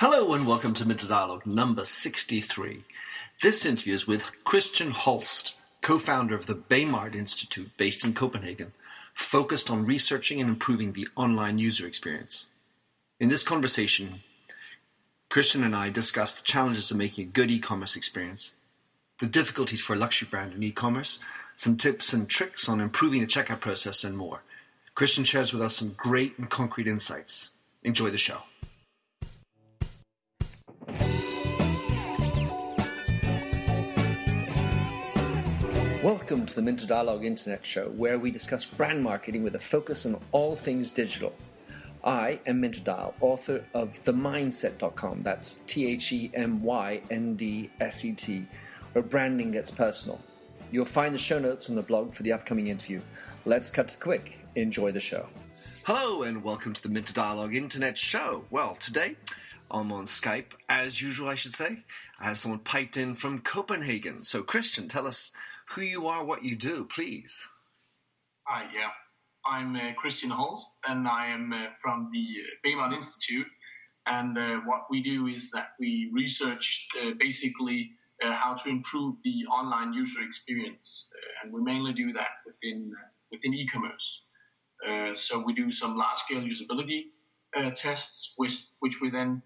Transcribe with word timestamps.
Hello 0.00 0.32
and 0.32 0.46
welcome 0.46 0.74
to 0.74 0.86
Minter 0.86 1.08
Dialogue 1.08 1.44
number 1.44 1.84
63. 1.84 2.84
This 3.42 3.66
interview 3.66 3.94
is 3.94 4.06
with 4.06 4.30
Christian 4.44 4.92
Holst, 4.92 5.56
co-founder 5.82 6.36
of 6.36 6.46
the 6.46 6.54
Baymard 6.54 7.16
Institute 7.16 7.72
based 7.76 8.04
in 8.04 8.14
Copenhagen, 8.14 8.74
focused 9.12 9.68
on 9.68 9.84
researching 9.84 10.40
and 10.40 10.48
improving 10.48 10.92
the 10.92 11.08
online 11.16 11.58
user 11.58 11.84
experience. 11.84 12.46
In 13.18 13.28
this 13.28 13.42
conversation, 13.42 14.20
Christian 15.30 15.64
and 15.64 15.74
I 15.74 15.90
discuss 15.90 16.32
the 16.32 16.44
challenges 16.44 16.92
of 16.92 16.96
making 16.96 17.24
a 17.26 17.32
good 17.32 17.50
e-commerce 17.50 17.96
experience, 17.96 18.52
the 19.18 19.26
difficulties 19.26 19.82
for 19.82 19.94
a 19.94 19.98
luxury 19.98 20.28
brand 20.30 20.52
in 20.52 20.62
e-commerce, 20.62 21.18
some 21.56 21.76
tips 21.76 22.12
and 22.12 22.28
tricks 22.28 22.68
on 22.68 22.80
improving 22.80 23.20
the 23.20 23.26
checkout 23.26 23.60
process, 23.60 24.04
and 24.04 24.16
more. 24.16 24.42
Christian 24.94 25.24
shares 25.24 25.52
with 25.52 25.60
us 25.60 25.74
some 25.74 25.94
great 25.96 26.38
and 26.38 26.48
concrete 26.48 26.86
insights. 26.86 27.50
Enjoy 27.82 28.10
the 28.10 28.16
show. 28.16 28.42
Welcome 36.02 36.46
to 36.46 36.54
the 36.54 36.62
Minter 36.62 36.86
Dialogue 36.86 37.24
Internet 37.24 37.66
Show, 37.66 37.88
where 37.88 38.20
we 38.20 38.30
discuss 38.30 38.64
brand 38.64 39.02
marketing 39.02 39.42
with 39.42 39.56
a 39.56 39.58
focus 39.58 40.06
on 40.06 40.20
all 40.30 40.54
things 40.54 40.92
digital. 40.92 41.34
I 42.04 42.38
am 42.46 42.60
Minter 42.60 42.82
Dial, 42.82 43.14
author 43.20 43.64
of 43.74 44.00
TheMyndset.com. 44.04 45.24
That's 45.24 45.54
T 45.66 45.88
H 45.88 46.12
E 46.12 46.30
M 46.34 46.62
Y 46.62 47.02
N 47.10 47.34
D 47.34 47.70
S 47.80 48.04
E 48.04 48.12
T, 48.12 48.46
where 48.92 49.02
branding 49.02 49.50
gets 49.50 49.72
personal. 49.72 50.20
You'll 50.70 50.84
find 50.84 51.12
the 51.12 51.18
show 51.18 51.40
notes 51.40 51.68
on 51.68 51.74
the 51.74 51.82
blog 51.82 52.14
for 52.14 52.22
the 52.22 52.32
upcoming 52.32 52.68
interview. 52.68 53.00
Let's 53.44 53.72
cut 53.72 53.88
to 53.88 53.98
quick. 53.98 54.38
Enjoy 54.54 54.92
the 54.92 55.00
show. 55.00 55.26
Hello, 55.82 56.22
and 56.22 56.44
welcome 56.44 56.74
to 56.74 56.82
the 56.82 56.90
Minter 56.90 57.12
Dialogue 57.12 57.56
Internet 57.56 57.98
Show. 57.98 58.44
Well, 58.50 58.76
today 58.76 59.16
I'm 59.68 59.90
on 59.90 60.04
Skype, 60.04 60.52
as 60.68 61.02
usual, 61.02 61.28
I 61.28 61.34
should 61.34 61.54
say. 61.54 61.78
I 62.20 62.26
have 62.26 62.38
someone 62.38 62.60
piped 62.60 62.96
in 62.96 63.16
from 63.16 63.40
Copenhagen. 63.40 64.22
So, 64.22 64.44
Christian, 64.44 64.86
tell 64.86 65.08
us 65.08 65.32
who 65.70 65.82
you 65.82 66.06
are, 66.06 66.24
what 66.24 66.44
you 66.44 66.56
do, 66.56 66.84
please. 66.84 67.46
Hi, 68.46 68.64
yeah. 68.74 68.90
I'm 69.46 69.76
uh, 69.76 69.92
Christian 69.96 70.30
Holst, 70.30 70.66
and 70.88 71.06
I 71.06 71.26
am 71.26 71.52
uh, 71.52 71.66
from 71.82 72.10
the 72.12 72.18
uh, 72.18 72.46
Baymard 72.64 72.92
Institute. 72.92 73.46
And 74.06 74.36
uh, 74.38 74.60
what 74.64 74.82
we 74.90 75.02
do 75.02 75.26
is 75.26 75.50
that 75.50 75.70
we 75.78 76.10
research 76.12 76.86
uh, 77.00 77.10
basically 77.18 77.90
uh, 78.24 78.32
how 78.32 78.54
to 78.54 78.68
improve 78.68 79.16
the 79.22 79.44
online 79.52 79.92
user 79.92 80.22
experience, 80.22 81.08
and 81.42 81.52
we 81.52 81.60
mainly 81.62 81.92
do 81.92 82.12
that 82.14 82.28
within 82.46 82.90
within 83.30 83.52
e-commerce. 83.52 84.22
so 85.14 85.38
we 85.44 85.52
do 85.52 85.70
some 85.70 85.96
large-scale 85.96 86.40
usability 86.40 87.02
tests, 87.76 88.32
which 88.36 88.56
which 88.80 89.00
we 89.02 89.10
then 89.10 89.42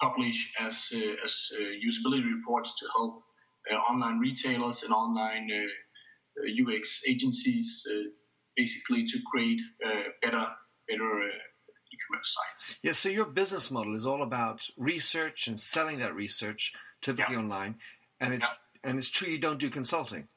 publish 0.00 0.52
as 0.60 0.92
as 1.24 1.34
usability 1.82 2.30
reports 2.36 2.74
to 2.78 2.86
help 2.94 3.24
online 3.76 4.18
retailers 4.18 4.82
and 4.82 4.92
online 4.92 5.48
UX 6.38 7.00
uh, 7.04 7.08
uh, 7.08 7.12
agencies, 7.12 7.82
basically 8.56 9.06
to 9.06 9.18
create 9.30 9.60
better 10.22 10.46
better 10.88 11.22
e-commerce 11.92 12.36
sites. 12.36 12.78
Yeah, 12.82 12.92
so 12.92 13.08
your 13.08 13.26
business 13.26 13.70
model 13.70 13.94
is 13.94 14.06
all 14.06 14.22
about 14.22 14.66
research 14.76 15.48
and 15.48 15.58
selling 15.58 15.98
that 15.98 16.14
research, 16.14 16.72
typically 17.02 17.34
yeah. 17.34 17.42
online, 17.42 17.76
and 18.20 18.34
it's 18.34 18.46
yeah. 18.46 18.90
and 18.90 18.98
it's 18.98 19.10
true 19.10 19.28
you 19.28 19.38
don't 19.38 19.58
do 19.58 19.70
consulting. 19.70 20.28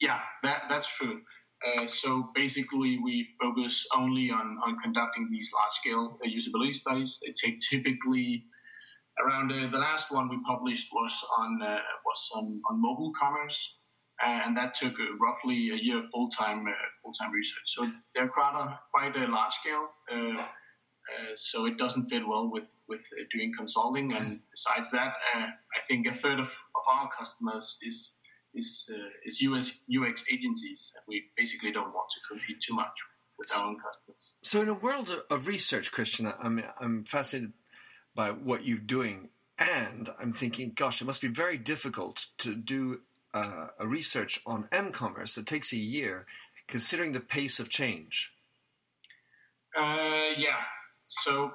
Yeah, 0.00 0.18
that 0.42 0.64
that's 0.68 0.88
true. 0.96 1.20
Uh, 1.64 1.86
so 1.86 2.30
basically, 2.34 2.98
we 3.02 3.28
focus 3.40 3.86
only 3.96 4.30
on, 4.30 4.58
on 4.66 4.76
conducting 4.82 5.28
these 5.30 5.48
large-scale 5.54 6.18
uh, 6.22 6.28
usability 6.28 6.74
studies. 6.74 7.18
They 7.24 7.32
take 7.32 7.58
typically 7.70 8.44
around 9.24 9.50
uh, 9.50 9.70
the 9.70 9.78
last 9.78 10.10
one 10.10 10.28
we 10.28 10.38
published 10.46 10.88
was 10.92 11.12
on 11.38 11.62
uh, 11.62 11.78
was 12.14 12.30
on, 12.34 12.60
on 12.70 12.80
mobile 12.80 13.12
commerce, 13.20 13.58
uh, 14.24 14.42
and 14.44 14.56
that 14.56 14.74
took 14.74 14.94
uh, 14.94 15.16
roughly 15.20 15.70
a 15.70 15.76
year 15.76 16.02
full 16.12 16.30
time 16.30 16.66
uh, 16.66 16.72
full 17.02 17.12
time 17.12 17.32
research. 17.32 17.66
So 17.66 17.90
they're 18.14 18.28
quite 18.28 18.54
a, 18.56 18.78
quite 18.92 19.16
a 19.16 19.26
large 19.30 19.52
scale. 19.60 19.88
Uh, 20.10 20.44
so 21.34 21.66
it 21.66 21.76
doesn't 21.76 22.08
fit 22.08 22.22
well 22.26 22.50
with 22.50 22.70
with 22.88 23.02
doing 23.32 23.52
consulting. 23.56 24.12
And 24.14 24.40
besides 24.50 24.90
that, 24.92 25.12
I 25.34 25.80
think 25.86 26.06
a 26.06 26.14
third 26.14 26.40
of, 26.40 26.46
of 26.46 26.84
our 26.90 27.10
customers 27.18 27.76
is 27.82 28.14
is 28.54 28.88
is 29.26 29.42
US 29.42 29.70
UX 29.90 30.24
agencies, 30.32 30.92
and 30.96 31.04
we 31.08 31.24
basically 31.36 31.72
don't 31.72 31.92
want 31.92 32.08
to 32.14 32.20
compete 32.28 32.62
too 32.66 32.74
much 32.74 32.94
with 33.38 33.52
our 33.56 33.66
own 33.66 33.76
customers. 33.76 34.32
So 34.42 34.62
in 34.62 34.68
a 34.68 34.74
world 34.74 35.10
of 35.28 35.46
research, 35.46 35.92
Christian, 35.92 36.32
I'm 36.42 36.62
I'm 36.80 37.04
fascinated 37.04 37.52
by 38.14 38.30
what 38.30 38.64
you're 38.64 38.78
doing. 38.78 39.28
And 39.58 40.10
I'm 40.20 40.32
thinking, 40.32 40.72
gosh, 40.74 41.00
it 41.00 41.04
must 41.04 41.22
be 41.22 41.28
very 41.28 41.56
difficult 41.56 42.26
to 42.38 42.54
do 42.54 43.00
uh, 43.32 43.68
a 43.78 43.86
research 43.86 44.40
on 44.46 44.68
m-commerce 44.72 45.34
that 45.34 45.46
takes 45.46 45.72
a 45.72 45.78
year, 45.78 46.26
considering 46.66 47.12
the 47.12 47.20
pace 47.20 47.60
of 47.60 47.68
change. 47.68 48.32
Uh, 49.76 50.30
yeah. 50.36 50.60
So 51.08 51.52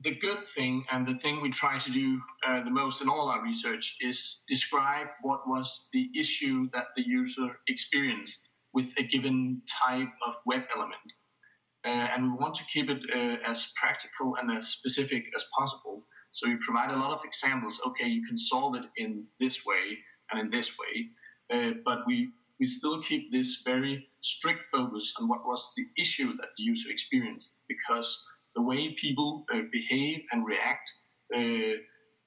the 0.00 0.14
good 0.14 0.46
thing 0.54 0.84
and 0.92 1.06
the 1.06 1.18
thing 1.18 1.40
we 1.42 1.50
try 1.50 1.78
to 1.78 1.90
do 1.90 2.20
uh, 2.46 2.62
the 2.62 2.70
most 2.70 3.02
in 3.02 3.08
all 3.08 3.28
our 3.28 3.42
research 3.42 3.96
is 4.00 4.42
describe 4.46 5.08
what 5.22 5.48
was 5.48 5.88
the 5.92 6.08
issue 6.18 6.68
that 6.72 6.86
the 6.96 7.02
user 7.02 7.58
experienced 7.66 8.48
with 8.72 8.86
a 8.96 9.02
given 9.02 9.60
type 9.86 10.12
of 10.26 10.34
web 10.46 10.62
element. 10.74 10.94
Uh, 11.84 11.88
and 11.88 12.32
we 12.32 12.38
want 12.38 12.54
to 12.54 12.64
keep 12.72 12.88
it 12.90 13.02
uh, 13.14 13.36
as 13.50 13.72
practical 13.76 14.36
and 14.36 14.50
as 14.56 14.68
specific 14.68 15.24
as 15.34 15.44
possible. 15.56 16.04
So 16.38 16.48
we 16.48 16.56
provide 16.64 16.92
a 16.92 16.96
lot 16.96 17.10
of 17.10 17.24
examples. 17.24 17.80
Okay, 17.84 18.06
you 18.06 18.24
can 18.24 18.38
solve 18.38 18.76
it 18.76 18.86
in 18.96 19.24
this 19.40 19.66
way 19.66 19.98
and 20.30 20.40
in 20.40 20.50
this 20.50 20.70
way, 20.78 20.94
uh, 21.52 21.72
but 21.84 22.06
we 22.06 22.30
we 22.60 22.66
still 22.68 23.02
keep 23.02 23.32
this 23.32 23.62
very 23.64 24.08
strict 24.20 24.62
focus 24.70 25.14
on 25.18 25.28
what 25.28 25.44
was 25.44 25.72
the 25.76 25.86
issue 26.00 26.36
that 26.36 26.50
the 26.56 26.62
user 26.62 26.90
experienced, 26.90 27.50
because 27.68 28.08
the 28.54 28.62
way 28.62 28.94
people 29.00 29.44
uh, 29.52 29.62
behave 29.72 30.18
and 30.30 30.46
react 30.46 30.86
uh, 31.34 31.74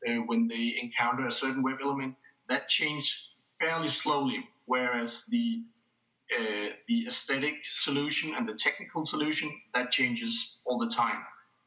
uh, 0.07 0.19
when 0.27 0.47
they 0.47 0.77
encounter 0.81 1.27
a 1.27 1.31
certain 1.31 1.63
web 1.63 1.79
element 1.81 2.16
that 2.50 2.67
changed 2.67 3.13
fairly 3.61 3.89
slowly, 3.89 4.39
whereas 4.66 5.23
the 5.29 5.63
uh, 6.38 6.69
the 6.88 7.07
aesthetic 7.07 7.55
solution 7.85 8.33
and 8.35 8.47
the 8.47 8.55
technical 8.55 9.05
solution 9.05 9.50
that 9.73 9.91
changes 9.91 10.57
all 10.66 10.79
the 10.79 10.89
time. 10.89 11.21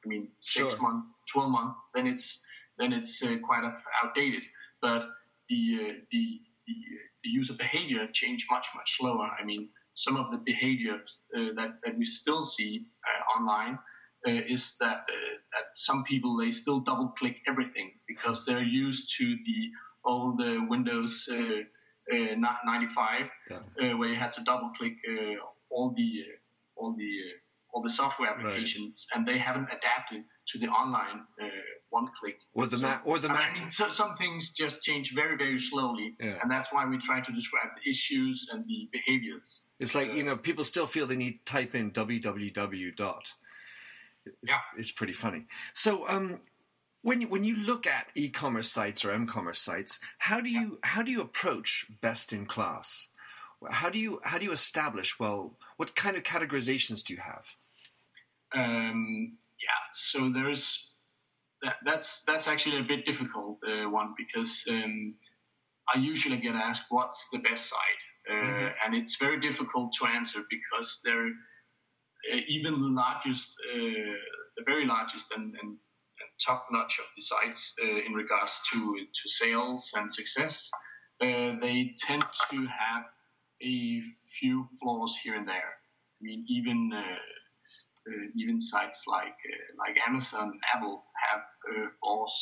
I 0.05 0.09
mean, 0.09 0.29
six 0.39 0.71
sure. 0.71 0.83
months, 0.83 1.09
twelve 1.33 1.51
months, 1.51 1.79
then 1.95 2.07
it's 2.07 2.39
then 2.79 2.93
it's 2.93 3.23
uh, 3.23 3.37
quite 3.45 3.65
outdated. 4.03 4.43
But 4.83 5.07
the, 5.49 5.79
uh, 5.81 5.95
the 6.11 6.41
the 6.67 6.75
the 7.23 7.31
user 7.31 7.55
behavior 7.55 8.07
change 8.13 8.47
much 8.51 8.67
much 8.75 8.97
slower. 8.99 9.31
I 9.41 9.45
mean, 9.45 9.69
some 9.95 10.17
of 10.17 10.31
the 10.31 10.39
behaviors 10.39 11.19
uh, 11.37 11.55
that 11.57 11.81
that 11.85 11.97
we 11.97 12.07
still 12.07 12.45
see 12.45 12.87
uh, 13.07 13.39
online. 13.39 13.79
is 14.27 14.77
that 14.81 15.01
that 15.53 15.67
some 15.75 16.03
people 16.05 16.37
they 16.37 16.51
still 16.51 16.81
double 16.81 17.09
click 17.19 17.37
everything 17.47 17.89
because 18.09 18.47
they're 18.47 18.71
used 18.85 19.05
to 19.19 19.25
the 19.49 19.61
old 20.05 20.41
Windows 20.71 21.29
uh, 22.13 22.35
95, 22.37 23.31
yeah. 23.51 23.57
Uh, 23.57 23.97
where 23.97 24.11
you 24.11 24.17
had 24.17 24.33
to 24.33 24.45
double 24.45 24.71
click 24.77 24.93
uh, 25.09 25.37
all 25.71 25.95
the 25.97 26.25
all 26.77 26.95
the 26.97 27.13
all 27.75 27.83
the 27.83 27.91
software 27.91 28.29
applications, 28.29 29.07
right. 29.11 29.19
and 29.19 29.29
they 29.29 29.37
haven't 29.37 29.65
adapted 29.65 30.23
to 30.47 30.59
the 30.59 30.69
online 30.69 31.23
one 31.91 32.09
click. 32.21 32.37
Or 32.55 32.67
the 32.67 32.77
so, 32.77 32.83
Mac, 32.83 33.03
or 33.05 33.19
the 33.19 33.29
Mac. 33.29 33.51
I 33.51 33.59
mean, 33.59 33.71
so 33.71 33.89
some 33.89 34.17
things 34.17 34.53
just 34.57 34.83
change 34.83 35.13
very, 35.15 35.37
very 35.37 35.59
slowly, 35.59 36.17
yeah. 36.21 36.39
and 36.41 36.51
that's 36.51 36.73
why 36.73 36.87
we 36.87 36.99
try 36.99 37.21
to 37.21 37.33
describe 37.33 37.69
the 37.83 37.91
issues 37.91 38.49
and 38.53 38.65
the 38.67 38.89
behaviors. 38.93 39.63
It's 39.81 39.95
like 39.95 40.11
uh, 40.11 40.13
you 40.13 40.23
know, 40.23 40.37
people 40.37 40.65
still 40.65 40.87
feel 40.87 41.07
they 41.07 41.17
need 41.17 41.41
to 41.45 41.53
type 41.53 41.75
in 41.75 41.91
www 41.91 42.97
dot. 42.97 43.33
It's, 44.25 44.51
yeah. 44.51 44.57
it's 44.79 44.93
pretty 44.93 45.13
funny. 45.13 45.47
So, 45.75 46.09
um, 46.09 46.41
when 47.03 47.21
you, 47.21 47.29
when 47.29 47.45
you 47.45 47.57
look 47.57 47.87
at 47.87 48.07
e-commerce 48.15 48.71
sites 48.71 49.05
or 49.05 49.11
m-commerce 49.11 49.61
sites, 49.61 50.01
how 50.19 50.41
do 50.41 50.49
you 50.49 50.79
how 50.83 51.03
do 51.03 51.11
you 51.11 51.21
approach 51.21 51.87
best 52.01 52.33
in 52.33 52.47
class? 52.47 53.09
How 53.71 53.91
do 53.91 53.99
you 53.99 54.21
how 54.25 54.39
do 54.39 54.45
you 54.45 54.53
establish 54.53 55.19
well? 55.19 55.57
What 55.77 55.95
kind 55.95 56.17
of 56.17 56.23
categorizations 56.23 57.05
do 57.05 57.13
you 57.15 57.21
have? 57.21 57.57
Um, 58.55 59.37
yeah, 59.61 59.83
so 59.93 60.31
there's 60.33 60.89
that, 61.63 61.77
that's 61.85 62.23
that's 62.27 62.47
actually 62.47 62.79
a 62.79 62.85
bit 62.85 63.05
difficult 63.05 63.59
uh, 63.67 63.89
one 63.89 64.15
because 64.17 64.65
um, 64.69 65.15
I 65.95 65.99
usually 65.99 66.39
get 66.39 66.55
asked 66.55 66.85
what's 66.91 67.27
the 67.33 67.39
best 67.39 67.69
site, 67.69 68.31
uh, 68.31 68.33
mm-hmm. 68.33 68.67
and 68.85 68.95
it's 68.95 69.17
very 69.19 69.41
difficult 69.41 69.95
to 69.99 70.07
answer 70.07 70.41
because 70.51 71.01
they're 71.05 71.29
uh, 72.33 72.41
even 72.49 72.73
the 72.73 72.89
largest, 72.89 73.51
uh, 73.75 74.15
the 74.57 74.65
very 74.65 74.87
largest 74.87 75.27
and, 75.37 75.55
and 75.63 75.77
top 76.45 76.67
notch 76.71 76.99
of 76.99 77.07
the 77.17 77.23
sites 77.23 77.73
uh, 77.83 78.07
in 78.07 78.13
regards 78.13 78.53
to 78.73 78.79
to 78.79 79.29
sales 79.29 79.91
and 79.95 80.13
success. 80.13 80.71
Uh, 81.21 81.55
they 81.61 81.95
tend 81.99 82.25
to 82.51 82.57
have 82.67 83.05
a 83.63 84.03
few 84.39 84.69
flaws 84.83 85.17
here 85.23 85.37
and 85.37 85.47
there. 85.47 85.79
I 86.21 86.23
mean, 86.23 86.45
even 86.49 86.91
even 88.37 88.61
sites 88.61 89.03
like 89.07 89.39
uh, 89.53 89.65
like 89.79 89.97
Amazon, 90.07 90.59
Apple 90.75 91.05
have 91.31 91.41
uh, 91.41 91.89
flaws 92.01 92.35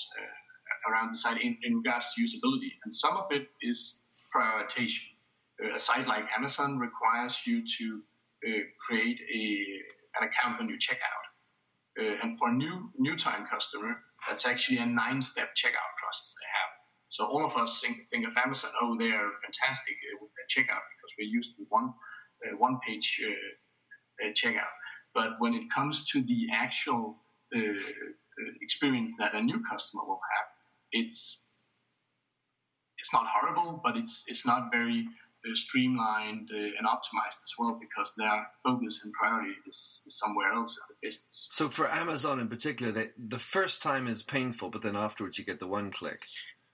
around 0.89 1.13
the 1.13 1.17
site 1.17 1.41
in, 1.41 1.57
in 1.63 1.77
regards 1.77 2.07
to 2.15 2.23
usability, 2.23 2.73
and 2.85 2.95
some 2.95 3.17
of 3.17 3.27
it 3.31 3.49
is 3.63 4.01
prioritization. 4.35 5.07
a 5.75 5.79
site 5.79 6.07
like 6.07 6.25
Amazon 6.37 6.79
requires 6.79 7.39
you 7.47 7.63
to 7.79 8.03
create 8.87 9.21
a 9.21 9.45
an 10.21 10.29
account 10.29 10.59
when 10.59 10.69
you 10.69 10.79
check 10.79 10.99
out. 10.99 11.27
Uh, 12.01 12.17
and 12.23 12.39
for 12.39 12.49
a 12.49 12.53
new 12.53 12.91
new 12.99 13.17
time 13.17 13.47
customer, 13.47 13.93
that's 14.29 14.47
actually 14.47 14.79
a 14.79 14.87
nine-step 14.87 15.49
checkout 15.55 15.93
process 16.01 16.35
they 16.41 16.51
have. 16.59 16.73
So 17.09 17.27
all 17.27 17.45
of 17.45 17.55
us 17.61 17.81
think, 17.83 18.09
think 18.11 18.27
of 18.27 18.33
Amazon, 18.43 18.71
oh, 18.81 18.97
they 18.99 19.13
are 19.13 19.31
fantastic 19.45 19.97
uh, 20.01 20.17
with 20.21 20.33
their 20.33 20.49
checkout 20.49 20.81
because 20.81 21.13
we're 21.19 21.29
used 21.29 21.53
to 21.57 21.67
one 21.69 21.93
uh, 22.43 22.57
one-page 22.57 23.21
checkout. 24.35 24.73
But 25.15 25.39
when 25.39 25.55
it 25.55 25.65
comes 25.75 26.07
to 26.13 26.23
the 26.23 26.47
actual 26.53 27.17
uh, 27.55 27.59
uh, 27.59 28.53
experience 28.61 29.13
that 29.19 29.35
a 29.35 29.43
new 29.43 29.63
customer 29.71 30.05
will 30.07 30.21
have, 30.37 30.47
it's 30.93 31.45
it's 32.99 33.13
not 33.13 33.27
horrible, 33.27 33.81
but 33.83 33.97
it's 33.97 34.23
it's 34.27 34.47
not 34.47 34.71
very 34.71 35.07
uh, 35.45 35.55
streamlined 35.55 36.51
uh, 36.53 36.57
and 36.57 36.87
optimized 36.87 37.43
as 37.43 37.53
well 37.59 37.79
because 37.81 38.13
their 38.17 38.47
focus 38.63 39.01
and 39.03 39.13
priority 39.13 39.53
is, 39.67 40.01
is, 40.07 40.17
somewhere 40.19 40.53
else 40.53 40.79
in 40.79 40.95
the 40.95 41.09
business. 41.09 41.49
So 41.51 41.69
for 41.69 41.91
Amazon 41.91 42.39
in 42.39 42.49
particular, 42.49 42.93
they, 42.93 43.11
the 43.19 43.41
first 43.41 43.83
time 43.83 44.07
is 44.07 44.23
painful, 44.23 44.71
but 44.71 44.83
then 44.83 44.95
afterwards 44.95 45.39
you 45.39 45.45
get 45.45 45.59
the 45.59 45.67
one 45.67 45.91
click. 45.91 46.21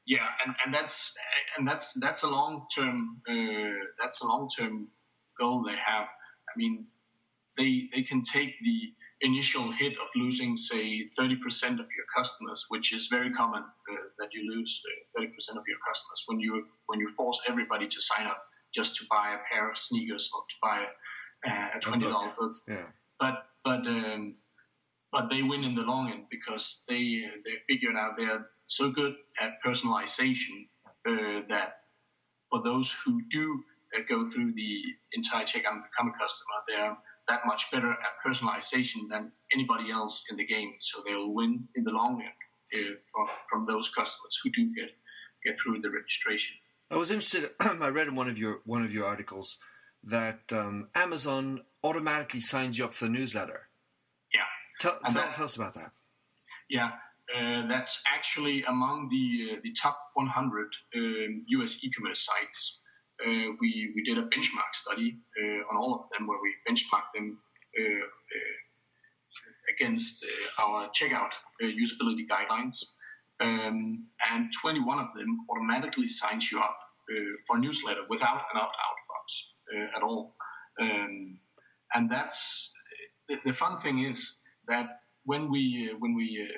Yeah, 0.06 0.26
and, 0.44 0.55
and 0.64 0.75
that's 0.75 1.12
and 1.56 1.67
that's 1.67 1.93
that's 1.94 2.23
a 2.23 2.29
long 2.29 2.67
term 2.75 3.20
uh, 3.29 3.87
that's 4.00 4.20
a 4.20 4.26
long 4.26 4.49
term 4.56 4.88
goal 5.38 5.62
they 5.62 5.76
have. 5.76 6.06
I 6.06 6.52
mean, 6.56 6.87
they 7.58 7.88
they 7.94 8.02
can 8.02 8.22
take 8.22 8.55
the 8.62 8.78
initial 9.20 9.72
hit 9.72 9.93
of 9.94 10.08
losing, 10.14 10.56
say, 10.56 11.10
30% 11.19 11.34
of 11.81 11.88
your 11.96 12.06
customers, 12.16 12.64
which 12.69 12.93
is 12.93 13.08
very 13.08 13.32
common 13.32 13.62
uh, 13.62 13.94
that 14.19 14.28
you 14.32 14.49
lose 14.55 14.81
uh, 15.19 15.20
30% 15.20 15.26
of 15.58 15.64
your 15.66 15.78
customers 15.87 16.22
when 16.26 16.38
you 16.38 16.64
when 16.87 17.00
you 17.00 17.10
force 17.16 17.40
everybody 17.49 17.88
to 17.88 18.00
sign 18.00 18.26
up 18.26 18.43
just 18.75 18.96
to 18.96 19.05
buy 19.10 19.34
a 19.34 19.38
pair 19.52 19.70
of 19.70 19.76
sneakers 19.76 20.31
or 20.34 20.43
to 20.49 20.56
buy 20.62 20.87
a, 21.46 21.76
a 21.76 21.81
twenty 21.81 22.05
dollar 22.05 22.32
book. 22.38 22.55
Yeah. 22.69 22.87
But 23.19 23.46
but 23.64 23.87
um, 23.87 24.37
but 25.10 25.28
they 25.31 25.43
win 25.43 25.64
in 25.64 25.75
the 25.75 25.82
long 25.82 26.10
end 26.12 26.25
because 26.31 26.82
they 26.88 27.25
uh, 27.26 27.37
they 27.44 27.56
figured 27.69 27.96
out 27.96 28.16
they're 28.16 28.46
so 28.66 28.90
good 28.90 29.14
at 29.40 29.52
personalization 29.64 30.69
uh, 31.08 31.40
that 31.49 31.81
for 32.50 32.62
those 32.62 32.94
who 33.05 33.22
do 33.31 33.64
uh, 33.96 34.00
go 34.08 34.28
through 34.31 34.52
the 34.55 34.82
entire 35.14 35.44
checkout 35.44 35.72
and 35.72 35.82
become 35.90 36.12
a 36.14 36.19
customer, 36.19 36.58
they're 36.69 36.96
that 37.29 37.41
much 37.47 37.67
better 37.71 37.91
at 37.91 37.99
personalization 38.27 39.09
than 39.11 39.33
anybody 39.55 39.91
else 39.91 40.25
in 40.31 40.37
the 40.37 40.47
game. 40.47 40.73
So 40.81 41.03
they'll 41.07 41.33
win 41.33 41.69
in 41.75 41.85
the 41.85 41.93
long 41.93 42.19
run 42.19 42.27
uh, 42.75 42.95
from, 43.13 43.27
from 43.51 43.67
those 43.67 43.91
customers 43.97 44.39
who 44.43 44.51
do 44.51 44.75
get 44.75 44.91
get 45.45 45.57
through 45.63 45.81
the 45.81 45.91
registration. 45.91 46.57
I 46.91 46.97
was 46.97 47.11
interested. 47.11 47.51
I 47.61 47.89
read 47.89 48.09
in 48.09 48.15
one 48.15 48.29
of 48.29 48.39
your 48.39 48.61
one 48.65 48.85
of 48.85 48.93
your 48.93 49.07
articles 49.07 49.59
that 50.05 50.41
um, 50.53 50.89
Amazon 50.95 51.63
automatically 51.83 52.41
signs 52.41 52.79
you 52.79 52.85
up 52.85 52.95
for 52.95 53.05
the 53.05 53.11
newsletter. 53.11 53.69
Yeah. 54.33 54.41
Tell, 54.81 54.99
tell, 55.09 55.23
that, 55.23 55.35
tell 55.35 55.45
us 55.45 55.57
about 55.57 55.75
that. 55.75 55.93
Yeah, 56.71 56.91
uh, 57.35 57.67
that's 57.69 58.01
actually 58.13 58.65
among 58.65 59.09
the 59.11 59.57
uh, 59.57 59.61
the 59.63 59.73
top 59.81 59.99
100 60.15 60.69
um, 60.97 61.45
U.S. 61.49 61.79
e-commerce 61.83 62.27
sites. 62.27 62.79
Uh, 63.25 63.53
we, 63.61 63.93
we 63.97 64.03
did 64.05 64.17
a 64.19 64.23
benchmark 64.23 64.73
study 64.75 65.19
uh, 65.43 65.70
on 65.70 65.76
all 65.76 65.94
of 65.94 66.00
them 66.17 66.29
where 66.29 66.38
we 66.41 66.55
benchmarked 66.69 67.12
them 67.15 67.38
uh, 67.79 68.06
against 69.75 70.25
our 70.59 70.88
checkout 70.91 71.31
usability 71.62 72.26
guidelines. 72.31 72.85
Um, 73.41 74.06
and 74.32 74.53
21 74.61 74.99
of 74.99 75.09
them 75.17 75.47
automatically 75.50 76.09
signs 76.09 76.50
you 76.50 76.59
up 76.59 76.76
for 77.47 77.56
a 77.56 77.61
newsletter 77.61 78.03
without 78.09 78.43
an 78.53 78.61
opt-out 78.61 78.99
box 79.09 79.93
at 79.97 80.03
all. 80.03 80.35
Um, 80.81 81.38
and 81.94 82.11
that's 82.11 82.73
the, 83.29 83.38
the, 83.44 83.53
fun 83.53 83.81
thing 83.81 84.05
is 84.05 84.37
that 84.69 85.00
when 85.25 85.50
we 85.50 85.93
when 85.99 86.15
we 86.15 86.49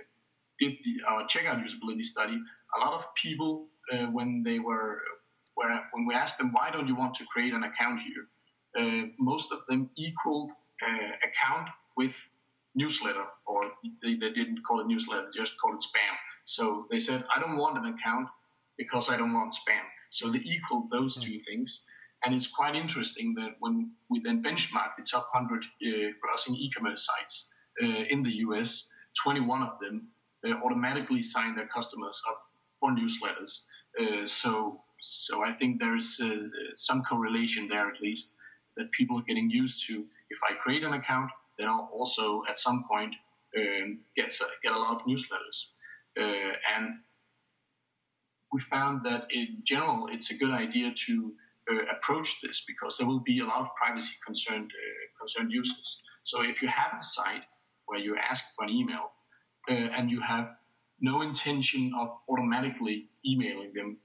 did 0.58 0.74
the, 0.84 1.02
our 1.08 1.26
checkout 1.26 1.62
usability 1.64 2.04
study, 2.04 2.38
a 2.76 2.80
lot 2.80 2.94
of 2.94 3.04
people 3.20 3.68
uh, 3.92 4.06
when 4.06 4.42
they 4.44 4.58
were 4.58 5.00
where 5.60 5.78
when 5.92 6.06
we 6.06 6.14
asked 6.14 6.38
them 6.38 6.52
why 6.52 6.70
don't 6.70 6.88
you 6.88 6.96
want 6.96 7.14
to 7.14 7.24
create 7.26 7.52
an 7.52 7.64
account 7.64 8.00
here, 8.08 8.24
uh, 8.80 9.06
most 9.18 9.52
of 9.52 9.58
them 9.68 9.90
equaled 9.96 10.50
uh, 10.82 11.12
account 11.28 11.68
with 11.96 12.14
newsletter, 12.74 13.26
or 13.46 13.62
they, 14.02 14.14
they 14.14 14.30
didn't 14.30 14.60
call 14.66 14.80
it 14.80 14.86
newsletter, 14.86 15.26
they 15.26 15.38
just 15.38 15.52
called 15.60 15.74
it 15.74 15.84
spam. 15.84 16.14
So 16.46 16.86
they 16.90 16.98
said, 16.98 17.24
I 17.34 17.40
don't 17.40 17.58
want 17.58 17.76
an 17.78 17.92
account 17.94 18.28
because 18.78 19.10
I 19.10 19.16
don't 19.18 19.34
want 19.34 19.54
spam. 19.54 19.84
So 20.10 20.30
they 20.30 20.38
equaled 20.38 20.90
those 20.90 21.18
mm-hmm. 21.18 21.30
two 21.30 21.40
things. 21.46 21.84
And 22.24 22.34
it's 22.34 22.46
quite 22.46 22.74
interesting 22.74 23.34
that 23.34 23.56
when 23.60 23.92
we 24.08 24.20
then 24.20 24.42
benchmark 24.42 24.90
the 24.96 25.04
top 25.10 25.28
100 25.32 25.64
uh, 25.64 26.12
browsing 26.22 26.54
e-commerce 26.54 27.06
sites 27.06 27.48
uh, 27.82 28.04
in 28.08 28.22
the 28.22 28.32
US, 28.46 28.88
21 29.22 29.62
of 29.62 29.78
them 29.80 30.08
automatically 30.64 31.22
sign 31.22 31.54
their 31.54 31.66
customers 31.66 32.20
up 32.28 32.40
for 32.78 32.90
newsletters. 32.90 33.60
Uh, 34.00 34.26
so 34.26 34.80
so 35.00 35.42
I 35.44 35.52
think 35.52 35.80
there's 35.80 36.18
uh, 36.22 36.48
some 36.74 37.02
correlation 37.02 37.68
there 37.68 37.88
at 37.88 38.00
least 38.00 38.34
that 38.76 38.90
people 38.92 39.18
are 39.18 39.24
getting 39.26 39.50
used 39.50 39.86
to. 39.88 40.04
If 40.30 40.38
I 40.48 40.54
create 40.54 40.84
an 40.84 40.92
account, 40.92 41.30
then 41.58 41.68
I'll 41.68 41.90
also 41.92 42.42
at 42.48 42.58
some 42.58 42.84
point 42.90 43.14
um, 43.56 44.00
get 44.16 44.36
get 44.62 44.72
a 44.72 44.78
lot 44.78 44.96
of 44.96 45.06
newsletters, 45.06 45.58
uh, 46.18 46.52
and 46.76 47.00
we 48.52 48.60
found 48.70 49.04
that 49.04 49.26
in 49.30 49.62
general 49.64 50.08
it's 50.10 50.30
a 50.30 50.34
good 50.34 50.50
idea 50.50 50.92
to 51.06 51.32
uh, 51.70 51.82
approach 51.96 52.36
this 52.42 52.64
because 52.66 52.96
there 52.96 53.06
will 53.06 53.20
be 53.20 53.40
a 53.40 53.44
lot 53.44 53.60
of 53.60 53.68
privacy 53.76 54.14
concerned 54.24 54.70
uh, 54.70 55.18
concerned 55.18 55.52
users. 55.52 55.98
So 56.22 56.42
if 56.42 56.62
you 56.62 56.68
have 56.68 56.92
a 56.98 57.02
site 57.02 57.42
where 57.86 57.98
you 57.98 58.16
ask 58.16 58.44
for 58.56 58.64
an 58.64 58.70
email 58.70 59.10
uh, 59.68 59.74
and 59.96 60.10
you 60.10 60.20
have 60.20 60.50
no 61.00 61.22
intention 61.22 61.92
of 61.98 62.08
automatically 62.28 63.08
emailing 63.24 63.72
them 63.74 63.96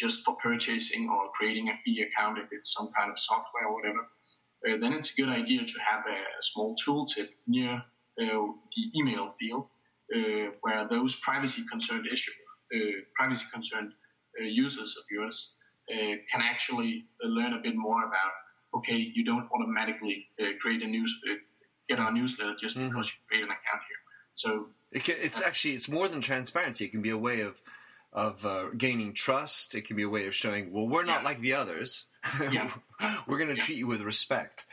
just 0.00 0.24
for 0.24 0.34
purchasing 0.36 1.08
or 1.08 1.30
creating 1.36 1.68
a 1.68 1.76
fee 1.84 2.06
account 2.06 2.38
if 2.38 2.48
it's 2.52 2.72
some 2.72 2.88
kind 2.96 3.10
of 3.10 3.18
software 3.18 3.66
or 3.68 3.74
whatever, 3.74 4.02
uh, 4.66 4.76
then 4.80 4.92
it's 4.92 5.12
a 5.12 5.16
good 5.20 5.28
idea 5.28 5.60
to 5.60 5.78
have 5.90 6.04
a, 6.06 6.18
a 6.18 6.42
small 6.42 6.74
tooltip 6.82 7.28
near 7.46 7.74
uh, 7.74 8.46
the 8.76 8.98
email 8.98 9.34
field 9.38 9.66
where 10.62 10.88
those 10.88 11.14
privacy 11.16 11.62
concerned 11.70 12.04
issue, 12.12 12.32
privacy 13.14 13.44
concerned 13.52 13.92
users 14.40 14.96
of 14.98 15.04
yours 15.08 15.52
can 15.88 16.40
actually 16.42 17.04
learn 17.22 17.52
a 17.54 17.60
bit 17.62 17.76
more 17.76 18.04
about 18.04 18.32
okay, 18.74 19.10
you 19.14 19.24
don't 19.24 19.48
automatically 19.52 20.26
uh, 20.40 20.46
create 20.60 20.82
a 20.82 20.86
news 20.86 21.14
uh, 21.30 21.34
get 21.88 21.98
our 21.98 22.12
newsletter 22.12 22.54
just 22.60 22.76
mm-hmm. 22.76 22.88
because 22.88 23.06
you 23.06 23.14
create 23.28 23.42
an 23.42 23.50
account 23.50 23.82
here. 23.88 23.98
So 24.34 24.66
it 24.92 25.04
can, 25.04 25.16
it's 25.20 25.40
uh, 25.40 25.44
actually 25.46 25.74
it's 25.74 25.88
more 25.88 26.08
than 26.08 26.20
transparency. 26.20 26.84
It 26.84 26.92
can 26.92 27.02
be 27.02 27.10
a 27.10 27.18
way 27.18 27.40
of 27.40 27.60
of 28.20 28.44
uh, 28.44 28.66
gaining 28.76 29.14
trust. 29.14 29.74
It 29.74 29.86
can 29.86 29.96
be 29.96 30.02
a 30.02 30.08
way 30.08 30.26
of 30.26 30.34
showing, 30.34 30.72
well, 30.72 30.86
we're 30.86 31.04
not 31.04 31.22
yeah. 31.22 31.28
like 31.28 31.40
the 31.40 31.54
others. 31.54 32.04
Yeah. 32.52 32.70
we're 33.26 33.38
going 33.38 33.48
to 33.48 33.56
yeah. 33.56 33.64
treat 33.64 33.78
you 33.78 33.86
with 33.86 34.02
respect. 34.02 34.66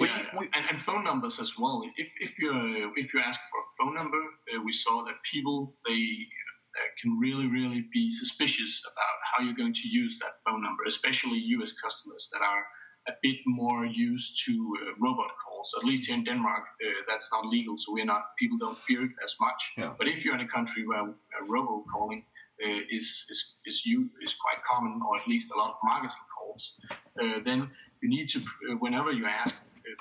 Yeah, 0.00 0.06
we, 0.38 0.48
and, 0.54 0.64
and, 0.70 0.80
phone 0.82 1.02
numbers 1.02 1.40
as 1.40 1.52
well. 1.58 1.82
If, 1.96 2.06
if 2.20 2.38
you 2.38 2.92
if 2.96 3.12
you 3.12 3.20
ask 3.20 3.40
for 3.50 3.58
a 3.58 3.68
phone 3.78 3.94
number, 3.96 4.16
uh, 4.16 4.62
we 4.64 4.72
saw 4.72 5.04
that 5.06 5.16
people 5.28 5.74
they 5.88 6.04
uh, 6.78 6.86
can 7.02 7.18
really 7.18 7.48
really 7.48 7.84
be 7.92 8.08
suspicious 8.08 8.80
about 8.86 9.18
how 9.24 9.42
you're 9.44 9.56
going 9.56 9.74
to 9.74 9.88
use 9.88 10.20
that 10.20 10.34
phone 10.46 10.62
number, 10.62 10.84
especially 10.86 11.38
U.S. 11.58 11.72
customers 11.82 12.28
that 12.32 12.42
are 12.42 12.62
a 13.08 13.12
bit 13.22 13.38
more 13.46 13.86
used 13.86 14.40
to 14.46 14.52
uh, 14.52 14.92
robot 15.00 15.30
calls. 15.42 15.74
At 15.78 15.84
least 15.84 16.06
here 16.06 16.14
in 16.16 16.24
Denmark, 16.24 16.62
uh, 16.62 16.88
that's 17.08 17.28
not 17.32 17.46
legal, 17.46 17.76
so 17.76 17.92
we're 17.92 18.04
not 18.04 18.36
people 18.38 18.58
don't 18.58 18.78
fear 18.78 19.02
it 19.02 19.12
as 19.24 19.34
much. 19.40 19.60
Yeah. 19.76 19.94
But 19.98 20.06
if 20.08 20.24
you're 20.24 20.34
in 20.34 20.42
a 20.42 20.48
country 20.48 20.86
where 20.86 21.02
uh, 21.02 21.44
robot 21.48 21.82
calling 21.92 22.22
uh, 22.22 22.37
is, 22.90 23.26
is, 23.28 23.54
is, 23.66 23.82
you, 23.84 24.08
is 24.24 24.34
quite 24.34 24.62
common, 24.70 25.00
or 25.08 25.18
at 25.18 25.26
least 25.28 25.50
a 25.54 25.58
lot 25.58 25.70
of 25.70 25.76
marketing 25.84 26.16
calls, 26.36 26.74
uh, 26.90 27.40
then 27.44 27.70
you 28.02 28.08
need 28.08 28.28
to, 28.30 28.40
uh, 28.40 28.74
whenever 28.78 29.12
you 29.12 29.26
ask 29.26 29.54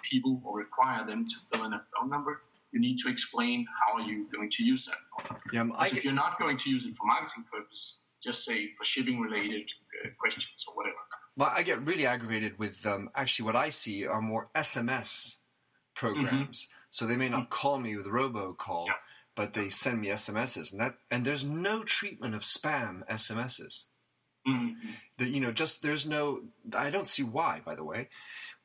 people 0.10 0.41
or 0.46 0.58
require 0.58 1.06
them 1.06 1.27
to 1.27 1.36
fill 1.51 1.65
in 1.65 1.74
a 1.74 1.82
phone 1.98 2.10
number, 2.10 2.41
you 2.72 2.79
need 2.79 2.98
to 3.00 3.10
explain 3.10 3.65
how 3.82 4.01
are 4.01 4.06
you 4.06 4.27
going 4.34 4.50
to 4.51 4.63
use 4.63 4.86
that 4.86 4.98
phone 5.15 5.39
number. 5.53 5.75
Yeah, 5.79 5.98
if 5.98 6.03
you're 6.03 6.13
not 6.13 6.39
going 6.39 6.58
to 6.58 6.70
use 6.70 6.86
it 6.86 6.94
for 6.98 7.06
marketing 7.06 7.46
purposes, 7.51 7.96
just 8.24 8.44
say 8.44 8.72
for 8.77 8.84
shipping 8.84 9.20
related 9.20 9.63
uh, 10.06 10.10
questions 10.20 10.65
or 10.67 10.75
whatever. 10.75 10.96
Well, 11.38 11.51
I 11.53 11.63
get 11.63 11.86
really 11.86 12.06
aggravated 12.06 12.58
with 12.58 12.86
um, 12.86 13.10
actually 13.15 13.46
what 13.46 13.56
I 13.56 13.70
see 13.70 14.06
are 14.06 14.22
more 14.22 14.50
SMS 14.56 15.36
programs. 15.94 16.63
Mm-hmm. 16.63 16.77
So 16.89 17.06
they 17.06 17.15
may 17.15 17.29
not 17.29 17.44
mm-hmm. 17.44 17.51
call 17.51 17.79
me 17.79 17.96
with 17.96 18.08
a 18.08 18.10
robocall. 18.10 18.88
Yeah 18.88 18.94
but 19.38 19.53
they 19.53 19.70
send 19.70 20.01
me 20.01 20.08
SMSs, 20.10 20.74
and 20.74 20.82
that 20.82 20.96
and 21.10 21.24
there's 21.24 21.46
no 21.46 21.84
treatment 21.84 22.36
of 22.36 22.41
spam 22.41 23.08
SMSs. 23.08 23.84
Mm-hmm. 24.48 24.89
That 25.20 25.29
you 25.29 25.39
know, 25.39 25.51
just 25.51 25.82
there's 25.84 26.08
no. 26.08 26.41
I 26.75 26.89
don't 26.89 27.08
see 27.08 27.24
why. 27.24 27.62
By 27.65 27.75
the 27.75 27.84
way, 27.84 28.10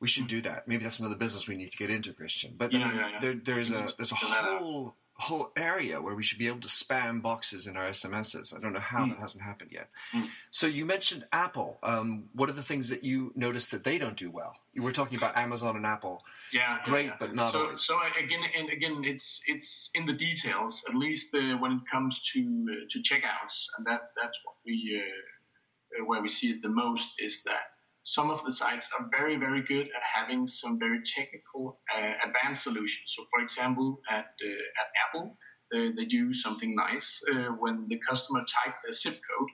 we 0.01 0.07
should 0.07 0.27
do 0.27 0.41
that. 0.41 0.67
Maybe 0.67 0.83
that's 0.83 0.99
another 0.99 1.15
business 1.15 1.47
we 1.47 1.55
need 1.57 1.71
to 1.71 1.77
get 1.77 1.89
into, 1.89 2.13
Christian. 2.13 2.55
But 2.57 2.73
I 2.73 2.77
Yeah, 2.79 2.87
mean, 2.87 2.97
yeah, 2.97 3.09
yeah. 3.11 3.19
There, 3.19 3.35
there's 3.35 3.71
a 3.71 3.87
there's 3.97 4.11
a 4.11 4.15
fill 4.15 4.29
that 4.29 4.45
out. 4.45 4.59
whole 4.61 4.95
whole 5.15 5.51
area 5.55 6.01
where 6.01 6.15
we 6.15 6.23
should 6.23 6.39
be 6.39 6.47
able 6.47 6.59
to 6.59 6.67
spam 6.67 7.21
boxes 7.21 7.67
in 7.67 7.77
our 7.77 7.87
SMSs. 7.89 8.55
I 8.55 8.59
don't 8.59 8.73
know 8.73 8.79
how 8.79 9.05
Mm. 9.05 9.09
that 9.11 9.19
hasn't 9.19 9.43
happened 9.43 9.71
yet. 9.71 9.89
Mm. 10.11 10.27
So 10.49 10.65
you 10.65 10.85
mentioned 10.87 11.25
Apple. 11.31 11.77
Um, 11.83 12.29
what 12.33 12.49
are 12.49 12.53
the 12.53 12.63
things 12.63 12.89
that 12.89 13.03
you 13.03 13.31
noticed 13.35 13.69
that 13.71 13.83
they 13.83 13.99
don't 13.99 14.17
do 14.17 14.31
well? 14.31 14.57
You 14.73 14.81
were 14.81 14.91
talking 14.91 15.17
about 15.17 15.37
Amazon 15.37 15.75
and 15.75 15.85
Apple. 15.85 16.25
Yeah, 16.51 16.79
Great, 16.85 17.05
yeah. 17.05 17.15
but 17.19 17.35
not 17.35 17.53
so, 17.53 17.65
always. 17.65 17.85
So 17.85 17.95
I- 17.95 18.07
again, 18.19 18.41
and 18.57 18.69
again, 18.71 19.03
it's 19.05 19.39
it's 19.45 19.91
in 19.93 20.05
the 20.07 20.13
details. 20.13 20.83
At 20.89 20.95
least 20.95 21.33
uh, 21.35 21.57
when 21.57 21.73
it 21.73 21.81
comes 21.91 22.19
to 22.33 22.39
uh, 22.41 22.85
to 22.89 22.99
checkouts, 22.99 23.67
and 23.77 23.85
that 23.85 24.11
that's 24.19 24.39
what 24.43 24.55
we 24.65 24.99
uh, 24.99 26.01
uh, 26.01 26.05
where 26.05 26.21
we 26.23 26.29
see 26.31 26.49
it 26.49 26.61
the 26.63 26.69
most 26.69 27.07
is 27.19 27.43
that 27.43 27.72
some 28.03 28.29
of 28.29 28.43
the 28.45 28.51
sites 28.51 28.89
are 28.99 29.09
very 29.17 29.37
very 29.37 29.61
good 29.61 29.87
at 29.95 30.03
having 30.03 30.47
some 30.47 30.77
very 30.77 31.01
technical 31.15 31.79
uh, 31.95 32.13
advanced 32.25 32.63
solutions. 32.63 33.13
So, 33.15 33.25
for 33.31 33.41
example, 33.41 34.01
at 34.09 34.25
uh, 34.43 34.81
at 34.81 34.87
Apple, 35.07 35.37
uh, 35.73 35.89
they 35.95 36.05
do 36.05 36.33
something 36.33 36.75
nice 36.75 37.21
uh, 37.31 37.49
when 37.59 37.87
the 37.87 37.99
customer 38.07 38.41
type 38.41 38.75
their 38.83 38.93
zip 38.93 39.19
code, 39.29 39.49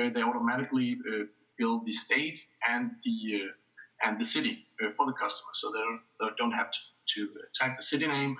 uh, 0.00 0.10
they 0.14 0.22
automatically 0.22 0.98
uh, 1.08 1.24
build 1.58 1.86
the 1.86 1.92
state 1.92 2.38
and 2.68 2.90
the 3.04 3.48
and 4.02 4.18
the 4.18 4.24
city 4.24 4.66
for 4.96 5.04
the 5.04 5.12
customer, 5.12 5.52
so 5.52 5.70
they 5.70 5.78
don't, 5.78 6.00
they 6.18 6.26
don't 6.38 6.52
have 6.52 6.70
to, 6.70 6.78
to 7.14 7.28
type 7.60 7.76
the 7.76 7.82
city 7.82 8.06
name 8.06 8.34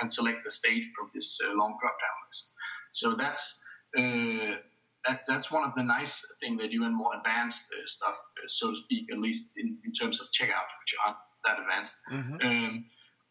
and 0.00 0.10
select 0.10 0.42
the 0.42 0.50
state 0.50 0.84
from 0.96 1.10
this 1.12 1.38
long 1.54 1.76
drop-down 1.78 2.16
list. 2.26 2.52
So 2.92 3.14
that's 3.14 3.44
that, 5.06 5.20
that's 5.26 5.50
one 5.50 5.64
of 5.64 5.74
the 5.76 5.82
nice 5.82 6.20
things 6.40 6.60
they 6.60 6.68
do 6.68 6.84
and 6.84 6.94
more 6.94 7.14
advanced 7.16 7.62
uh, 7.72 7.82
stuff, 7.86 8.14
uh, 8.38 8.48
so 8.48 8.70
to 8.70 8.76
speak, 8.76 9.12
at 9.12 9.18
least 9.18 9.46
in, 9.56 9.78
in 9.84 9.92
terms 9.92 10.20
of 10.20 10.26
checkout, 10.38 10.68
which 10.80 10.94
aren't 11.04 11.16
that 11.44 11.58
advanced. 11.60 11.94
Um, 12.44 12.84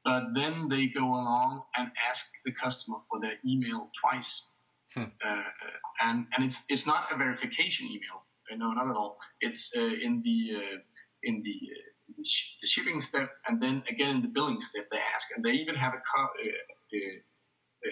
but 0.03 0.23
then 0.35 0.67
they 0.69 0.87
go 0.87 1.05
along 1.05 1.63
and 1.77 1.89
ask 2.09 2.25
the 2.45 2.51
customer 2.51 2.97
for 3.09 3.19
their 3.21 3.35
email 3.45 3.89
twice, 4.01 4.47
Hmm. 4.93 5.03
uh, 5.23 5.27
uh, 5.29 5.43
and 6.01 6.25
and 6.35 6.43
it's 6.45 6.63
it's 6.67 6.85
not 6.85 7.05
a 7.13 7.15
verification 7.15 7.87
email. 7.87 8.25
Uh, 8.51 8.57
no, 8.57 8.71
not 8.73 8.89
at 8.89 8.95
all. 8.97 9.17
It's 9.39 9.71
uh, 9.77 9.79
in 9.79 10.21
the 10.21 10.37
uh, 10.57 10.77
in 11.23 11.41
the, 11.43 11.55
uh, 11.71 11.91
the, 12.17 12.25
sh- 12.25 12.57
the 12.61 12.67
shipping 12.67 12.99
step, 13.01 13.29
and 13.47 13.61
then 13.63 13.83
again 13.87 14.17
in 14.17 14.21
the 14.21 14.27
billing 14.27 14.59
step 14.61 14.87
they 14.91 14.97
ask, 15.15 15.27
and 15.35 15.45
they 15.45 15.51
even 15.51 15.75
have 15.75 15.93
a, 15.93 16.01
co- 16.13 16.33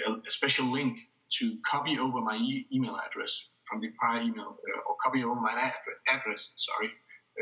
a, 0.10 0.12
a 0.28 0.32
special 0.32 0.70
link 0.72 0.98
to 1.40 1.58
copy 1.66 1.98
over 2.00 2.20
my 2.22 2.36
e- 2.36 2.68
email 2.74 2.98
address 2.98 3.32
from 3.70 3.82
the 3.82 3.90
prior 4.00 4.22
email, 4.22 4.58
uh, 4.58 4.90
or 4.90 4.96
copy 5.04 5.24
over 5.24 5.40
my 5.40 5.54
address, 5.54 6.00
address 6.08 6.54
sorry, 6.58 6.90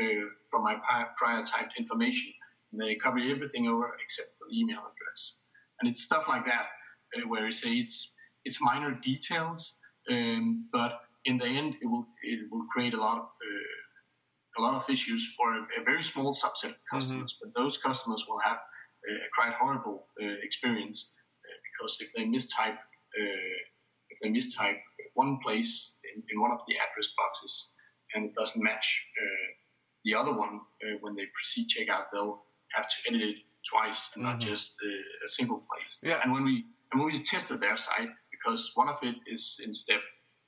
uh, 0.00 0.26
from 0.50 0.62
my 0.62 0.76
prior, 0.86 1.06
prior 1.16 1.44
typed 1.44 1.74
information. 1.78 2.32
And 2.72 2.80
they 2.80 2.96
copy 2.96 3.32
everything 3.32 3.66
over 3.66 3.96
except 4.02 4.28
for 4.38 4.46
the 4.50 4.58
email 4.60 4.78
address. 4.78 5.34
And 5.80 5.90
it's 5.90 6.02
stuff 6.02 6.24
like 6.28 6.44
that 6.44 6.66
uh, 7.16 7.26
where 7.28 7.46
you 7.46 7.52
say 7.52 7.70
it's 7.70 8.12
it's 8.44 8.60
minor 8.60 8.92
details, 9.02 9.74
um, 10.10 10.68
but 10.72 11.00
in 11.24 11.38
the 11.38 11.46
end 11.46 11.74
it 11.80 11.86
will 11.86 12.06
it 12.22 12.40
will 12.50 12.66
create 12.72 12.94
a 12.94 13.00
lot 13.00 13.18
of 13.18 13.24
uh, 13.24 13.78
a 14.58 14.60
lot 14.60 14.74
of 14.74 14.88
issues 14.90 15.22
for 15.36 15.54
a, 15.54 15.60
a 15.80 15.84
very 15.84 16.02
small 16.02 16.34
subset 16.34 16.70
of 16.70 16.76
customers. 16.92 17.36
But 17.40 17.54
those 17.54 17.78
customers 17.78 18.24
will 18.28 18.40
have 18.40 18.58
a, 19.08 19.12
a 19.12 19.28
quite 19.36 19.54
horrible 19.58 20.06
uh, 20.22 20.36
experience 20.42 21.10
uh, 21.44 21.58
because 21.66 21.96
if 22.00 22.12
they 22.14 22.24
mistype 22.24 22.78
they 24.22 24.28
mistype 24.28 24.78
one 25.14 25.38
place 25.44 25.92
in, 26.14 26.22
in 26.32 26.40
one 26.40 26.52
of 26.52 26.60
the 26.68 26.74
address 26.76 27.08
boxes 27.16 27.70
and 28.14 28.24
it 28.26 28.34
doesn't 28.34 28.62
match 28.62 29.02
uh, 29.20 29.48
the 30.04 30.14
other 30.14 30.32
one 30.32 30.60
uh, 30.84 30.96
when 31.00 31.14
they 31.16 31.26
proceed 31.34 31.66
checkout, 31.68 32.04
they'll 32.12 32.42
have 32.72 32.88
to 32.88 32.96
edit 33.08 33.20
it 33.22 33.36
twice 33.68 34.10
and 34.14 34.22
not 34.24 34.38
Mhm. 34.38 34.46
just 34.50 34.78
uh, 34.82 35.26
a 35.26 35.28
single 35.28 35.60
place. 35.70 35.98
Yeah. 36.02 36.20
And 36.22 36.32
when 36.32 36.44
we 36.44 36.64
and 36.90 37.00
when 37.02 37.12
we 37.12 37.22
tested 37.22 37.60
their 37.60 37.76
site, 37.76 38.08
because 38.30 38.70
one 38.74 38.88
of 38.88 38.96
it 39.02 39.16
is 39.26 39.60
in 39.62 39.74
step 39.74 40.00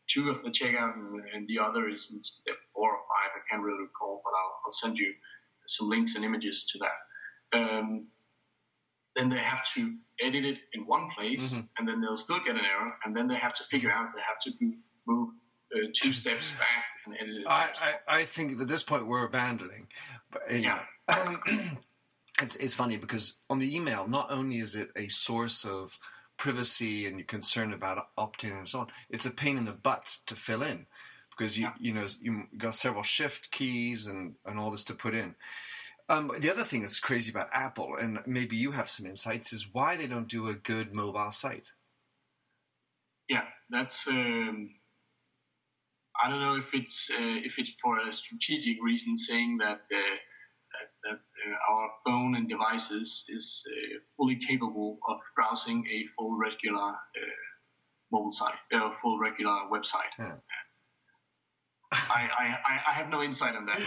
two 0.08 0.30
of 0.30 0.42
the 0.42 0.50
checkout 0.50 0.94
and, 0.94 1.20
and 1.34 1.46
the 1.48 1.58
other 1.58 1.88
is 1.88 2.10
in 2.12 2.22
step 2.22 2.56
four 2.72 2.90
or 2.96 3.02
five, 3.12 3.30
I 3.36 3.40
can't 3.50 3.62
really 3.62 3.82
recall, 3.82 4.22
but 4.24 4.30
I'll, 4.30 4.54
I'll 4.64 4.72
send 4.72 4.96
you 4.96 5.12
some 5.66 5.88
links 5.90 6.14
and 6.14 6.24
images 6.24 6.66
to 6.72 6.78
that. 6.78 6.98
Um, 7.58 8.06
then 9.16 9.28
they 9.28 9.38
have 9.38 9.64
to 9.74 9.94
edit 10.20 10.44
it 10.44 10.58
in 10.72 10.86
one 10.86 11.08
place, 11.16 11.40
Mhm. 11.42 11.68
and 11.78 11.88
then 11.88 12.00
they'll 12.00 12.16
still 12.16 12.40
get 12.44 12.54
an 12.56 12.64
error, 12.64 12.96
and 13.04 13.16
then 13.16 13.26
they 13.28 13.36
have 13.36 13.54
to 13.54 13.64
figure 13.70 13.90
out 13.90 14.14
they 14.14 14.22
have 14.22 14.40
to 14.44 14.74
move 15.06 15.30
uh, 15.72 15.86
two 15.94 16.12
steps 16.12 16.50
back 16.52 16.84
and 17.06 17.14
edit 17.14 17.42
it. 17.42 17.46
I, 17.46 17.70
I, 18.08 18.16
I 18.20 18.24
think 18.24 18.60
at 18.60 18.66
this 18.66 18.82
point 18.82 19.06
we're 19.06 19.24
abandoning. 19.24 19.86
But, 20.32 20.42
Yeah. 20.50 20.80
um, 21.06 21.40
it's, 22.42 22.56
it's 22.56 22.74
funny 22.74 22.96
because 22.96 23.34
on 23.48 23.60
the 23.60 23.76
email, 23.76 24.08
not 24.08 24.32
only 24.32 24.58
is 24.58 24.74
it 24.74 24.90
a 24.96 25.06
source 25.08 25.64
of 25.64 25.96
privacy 26.36 27.06
and 27.06 27.18
you're 27.18 27.26
concerned 27.26 27.72
about 27.72 28.08
opt-in 28.18 28.52
and 28.52 28.68
so 28.68 28.80
on, 28.80 28.88
it's 29.10 29.26
a 29.26 29.30
pain 29.30 29.56
in 29.58 29.64
the 29.64 29.72
butt 29.72 30.18
to 30.26 30.34
fill 30.34 30.62
in 30.62 30.86
because 31.30 31.56
you 31.56 31.64
Yeah. 31.64 31.74
you 31.78 31.92
know 31.94 32.06
you 32.20 32.48
got 32.58 32.74
several 32.74 33.02
shift 33.04 33.50
keys 33.52 34.06
and, 34.08 34.34
and 34.44 34.58
all 34.58 34.70
this 34.72 34.84
to 34.84 34.94
put 34.94 35.14
in. 35.14 35.36
Um, 36.10 36.32
the 36.40 36.50
other 36.50 36.64
thing 36.64 36.82
that's 36.82 36.98
crazy 36.98 37.30
about 37.30 37.50
Apple, 37.52 37.94
and 37.94 38.18
maybe 38.26 38.56
you 38.56 38.72
have 38.72 38.90
some 38.90 39.06
insights, 39.06 39.52
is 39.52 39.68
why 39.72 39.96
they 39.96 40.08
don't 40.08 40.26
do 40.26 40.48
a 40.48 40.54
good 40.54 40.92
mobile 40.92 41.30
site. 41.30 41.68
yeah, 43.28 43.44
that's. 43.70 44.06
Um, 44.08 44.74
I 46.22 46.28
don't 46.28 46.40
know 46.40 46.56
if 46.56 46.74
it's 46.74 47.08
uh, 47.12 47.38
if 47.46 47.54
it's 47.58 47.72
for 47.80 47.96
a 48.00 48.12
strategic 48.12 48.82
reason, 48.82 49.16
saying 49.16 49.58
that 49.58 49.82
uh, 49.94 50.16
that, 50.74 50.88
that 51.04 51.20
uh, 51.46 51.72
our 51.72 51.88
phone 52.04 52.34
and 52.34 52.48
devices 52.48 53.24
is 53.28 53.62
uh, 53.70 53.98
fully 54.16 54.38
capable 54.48 54.98
of 55.08 55.18
browsing 55.36 55.84
a 55.86 56.06
full 56.18 56.36
regular 56.36 56.90
uh, 56.90 57.40
mobile 58.10 58.32
site, 58.32 58.58
uh, 58.74 58.90
full 59.00 59.20
regular 59.20 59.68
website. 59.70 60.12
Yeah. 60.18 60.34
I, 61.92 62.28
I, 62.38 62.80
I- 62.90 62.92
have 62.92 63.08
no 63.08 63.22
insight 63.22 63.56
on 63.56 63.66
that. 63.66 63.80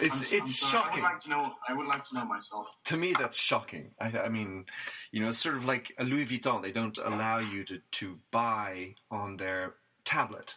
It's- 0.00 0.22
I'm- 0.24 0.28
I'm 0.32 0.38
it's 0.46 0.56
shocking. 0.56 1.04
I 1.04 1.06
would 1.06 1.12
like 1.12 1.22
to 1.22 1.28
know. 1.30 1.52
I 1.68 1.72
would 1.72 1.86
like 1.86 2.04
to 2.04 2.14
know 2.14 2.24
myself. 2.24 2.66
to 2.84 2.96
me 2.96 3.14
that's 3.18 3.38
shocking 3.38 3.90
I, 4.00 4.06
I 4.26 4.28
mean 4.28 4.66
you 5.12 5.20
know 5.20 5.28
it's 5.28 5.38
sort 5.38 5.56
of 5.56 5.64
like 5.64 5.92
a 5.98 6.04
louis 6.04 6.26
vuitton 6.26 6.62
they 6.62 6.72
don't 6.72 6.96
allow 6.98 7.38
you 7.38 7.64
to, 7.64 7.80
to 7.92 8.18
buy 8.30 8.94
on 9.10 9.36
their 9.36 9.74
tablet 10.04 10.54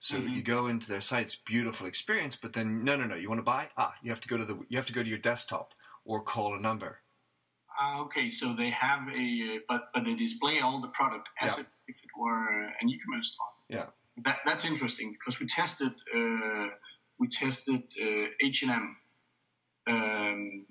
so 0.00 0.16
Mhm. 0.16 0.34
you 0.34 0.42
go 0.42 0.66
into 0.68 0.88
their 0.88 1.00
site 1.00 1.22
it's 1.24 1.36
beautiful 1.36 1.86
experience 1.86 2.36
but 2.36 2.52
then 2.52 2.84
no 2.84 2.96
no 2.96 3.04
no 3.06 3.14
you 3.16 3.28
want 3.28 3.38
to 3.38 3.42
buy 3.56 3.68
ah 3.76 3.94
you 4.02 4.10
have 4.10 4.20
to 4.20 4.28
go 4.28 4.36
to 4.36 4.44
the 4.44 4.56
you 4.68 4.76
have 4.76 4.86
to 4.86 4.92
go 4.92 5.02
to 5.02 5.08
your 5.08 5.18
desktop 5.30 5.72
or 6.04 6.22
call 6.22 6.54
a 6.54 6.60
number 6.60 7.00
Ah, 7.80 7.98
okay, 8.04 8.28
so 8.30 8.54
they 8.54 8.70
have 8.70 9.02
a, 9.08 9.26
uh, 9.56 9.58
but 9.68 9.88
but 9.92 10.04
they 10.04 10.14
display 10.14 10.60
all 10.60 10.80
the 10.80 10.92
product 10.98 11.28
as 11.40 11.50
Yeah. 11.54 11.60
if, 11.62 11.66
if 11.88 11.96
it 12.06 12.10
were 12.16 12.48
an 12.80 12.88
e-commerce 12.88 13.28
store. 13.34 13.52
yeah 13.78 13.86
That 14.22 14.38
that's 14.46 14.64
interesting 14.64 15.12
because 15.12 15.40
we 15.40 15.46
tested 15.46 15.92
uh, 16.14 16.68
we 17.18 17.28
tested 17.28 17.82
uh, 18.00 18.26
H 18.44 18.62
and 18.62 18.70
M, 18.70 18.96
um, 19.88 20.66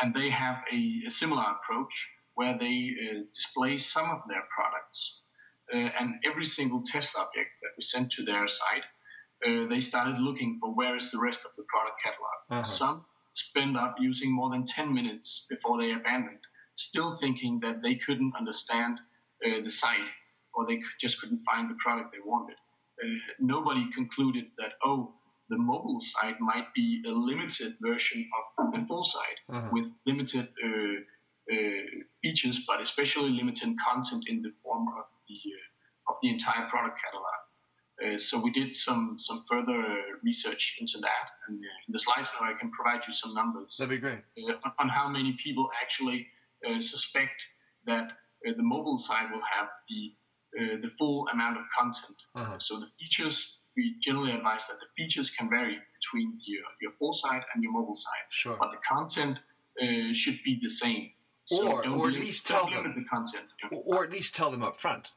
and 0.00 0.14
they 0.14 0.30
have 0.30 0.58
a, 0.72 1.02
a 1.06 1.10
similar 1.10 1.42
approach 1.42 2.08
where 2.34 2.56
they 2.58 2.90
uh, 3.02 3.22
display 3.32 3.78
some 3.78 4.10
of 4.10 4.20
their 4.28 4.42
products, 4.54 5.20
uh, 5.72 5.90
and 5.98 6.14
every 6.24 6.46
single 6.46 6.82
test 6.84 7.12
subject 7.12 7.50
that 7.62 7.70
we 7.76 7.82
sent 7.82 8.12
to 8.12 8.24
their 8.24 8.46
site, 8.46 8.84
uh, 9.46 9.68
they 9.68 9.80
started 9.80 10.18
looking 10.20 10.58
for 10.60 10.74
where 10.74 10.96
is 10.96 11.10
the 11.10 11.18
rest 11.18 11.40
of 11.44 11.50
the 11.56 11.64
product 11.68 12.00
catalog. 12.02 12.38
Uh-huh. 12.50 12.62
Some 12.62 13.04
spend 13.32 13.76
up 13.76 13.96
using 13.98 14.30
more 14.32 14.50
than 14.50 14.64
10 14.64 14.94
minutes 14.94 15.46
before 15.50 15.78
they 15.78 15.92
abandoned, 15.92 16.38
still 16.74 17.18
thinking 17.20 17.58
that 17.60 17.82
they 17.82 17.96
couldn't 17.96 18.32
understand 18.38 19.00
uh, 19.44 19.62
the 19.62 19.70
site 19.70 20.08
or 20.54 20.66
they 20.66 20.80
just 21.00 21.20
couldn't 21.20 21.42
find 21.44 21.68
the 21.70 21.76
product 21.84 22.12
they 22.12 22.22
wanted. 22.24 22.56
Uh, 23.02 23.06
nobody 23.40 23.84
concluded 23.92 24.46
that, 24.58 24.72
oh, 24.84 25.14
the 25.50 25.56
mobile 25.58 26.00
site 26.00 26.40
might 26.40 26.68
be 26.74 27.02
a 27.06 27.10
limited 27.10 27.74
version 27.82 28.26
of 28.58 28.72
the 28.72 28.84
full 28.88 29.04
site 29.04 29.38
Uh-huh. 29.50 29.68
with 29.72 29.86
limited 30.06 30.48
uh, 30.66 30.96
uh, 31.52 31.82
features, 32.22 32.64
but 32.66 32.80
especially 32.80 33.30
limited 33.30 33.70
content 33.86 34.24
in 34.28 34.40
the 34.42 34.52
form 34.62 34.86
of 35.00 35.04
the, 35.28 35.38
uh, 35.58 36.10
of 36.12 36.16
the 36.22 36.28
entire 36.30 36.66
product 36.70 36.98
catalog. 37.04 37.38
Uh, 38.02 38.18
so 38.18 38.40
we 38.40 38.50
did 38.50 38.74
some 38.74 39.16
some 39.18 39.44
further 39.48 39.80
research 40.24 40.62
into 40.80 40.98
that, 40.98 41.26
and 41.46 41.56
uh, 41.62 41.86
in 41.86 41.92
the 41.92 41.98
slides 41.98 42.28
now 42.40 42.46
I 42.52 42.54
can 42.60 42.70
provide 42.72 43.02
you 43.06 43.12
some 43.12 43.32
numbers 43.34 43.76
that'd 43.78 43.88
be 43.90 43.98
great 43.98 44.18
uh, 44.48 44.54
on- 44.64 44.72
on 44.80 44.88
how 44.88 45.06
many 45.08 45.32
people 45.44 45.70
actually 45.82 46.26
uh, 46.66 46.80
suspect 46.80 47.38
that 47.86 48.06
uh, 48.46 48.52
the 48.56 48.64
mobile 48.74 48.98
site 48.98 49.30
will 49.30 49.46
have 49.56 49.68
the 49.88 50.00
uh, 50.58 50.76
the 50.82 50.90
full 50.98 51.26
amount 51.32 51.56
of 51.58 51.64
content. 51.78 52.16
Uh-huh. 52.34 52.58
So 52.58 52.78
the 52.80 52.86
features 53.00 53.56
we 53.76 53.96
generally 54.02 54.32
advise 54.32 54.60
that 54.68 54.76
the 54.78 54.86
features 54.96 55.30
can 55.30 55.50
vary 55.50 55.76
between 56.00 56.38
your, 56.46 56.62
your 56.80 56.92
full 56.98 57.12
site 57.12 57.42
and 57.54 57.62
your 57.62 57.72
mobile 57.72 57.96
site, 57.96 58.26
sure 58.30 58.56
but 58.60 58.70
the 58.70 58.76
content 58.88 59.38
uh, 59.82 60.12
should 60.12 60.38
be 60.44 60.58
the 60.62 60.70
same. 60.70 61.10
Or- 61.50 61.82
don't 61.82 61.98
or 61.98 62.08
at 62.08 62.14
least 62.14 62.46
tell 62.46 62.70
them. 62.70 62.94
the 62.96 63.04
content. 63.04 63.44
or, 63.72 63.98
or 63.98 64.04
at 64.04 64.10
least 64.10 64.34
tell 64.34 64.50
them 64.50 64.62
up 64.62 64.76
front 64.78 65.10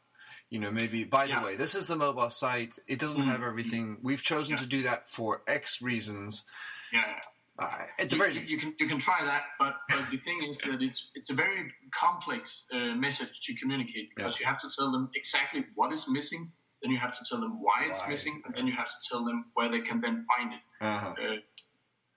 You 0.50 0.60
know, 0.60 0.72
maybe 0.72 1.04
by 1.04 1.26
Yeah. 1.26 1.40
the 1.40 1.46
way, 1.46 1.56
this 1.56 1.74
is 1.76 1.88
the 1.88 1.96
mobile 1.96 2.30
site. 2.30 2.80
It 2.88 3.00
doesn't 3.00 3.22
have 3.22 3.44
everything. 3.44 3.98
We've 4.02 4.22
chosen 4.24 4.52
Yeah. 4.54 4.58
to 4.64 4.66
do 4.68 4.82
that 4.84 5.08
for 5.08 5.42
X 5.48 5.82
reasons. 5.82 6.44
Yeah. 6.92 7.20
Uh, 7.60 7.86
at 8.00 8.10
the 8.10 8.16
you, 8.16 8.22
very 8.22 8.34
you- 8.34 8.40
least, 8.42 8.52
you 8.54 8.58
can 8.60 8.76
you 8.80 8.88
can 8.88 9.00
try 9.00 9.24
that, 9.26 9.44
but, 9.58 9.74
but 9.90 10.04
the 10.12 10.18
thing 10.18 10.44
is 10.50 10.58
that 10.60 10.82
it's 10.82 11.10
it's 11.16 11.30
a 11.32 11.34
very 11.34 11.72
complex 11.94 12.64
uh, 12.72 12.94
message 13.06 13.34
to 13.46 13.56
communicate 13.56 14.10
because 14.16 14.36
Yeah. 14.36 14.42
you 14.42 14.46
have 14.54 14.62
to 14.62 14.70
tell 14.78 14.92
them 14.92 15.10
exactly 15.16 15.66
what 15.76 15.92
is 15.92 16.06
missing, 16.08 16.52
then 16.82 16.92
you 16.92 17.00
have 17.00 17.14
to 17.18 17.24
tell 17.30 17.40
them 17.40 17.54
why 17.62 17.80
it's 17.90 18.00
Why, 18.02 18.10
missing, 18.10 18.42
and 18.46 18.54
then 18.56 18.68
you 18.68 18.74
have 18.74 18.88
to 18.96 19.00
tell 19.10 19.24
them 19.26 19.46
where 19.56 19.70
they 19.70 19.82
can 19.82 20.00
then 20.02 20.26
find 20.32 20.54
it. 20.54 20.62
uh-huh. 20.82 21.14
Uh, 21.24 21.38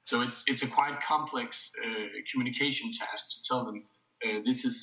so 0.02 0.20
it's 0.22 0.42
it's 0.46 0.62
a 0.62 0.68
quite 0.68 0.96
complex 1.12 1.70
uh, 1.84 1.88
communication 2.30 2.90
task 3.00 3.22
to 3.34 3.38
tell 3.48 3.64
them 3.64 3.78
uh, 4.24 4.40
this 4.44 4.64
is 4.64 4.76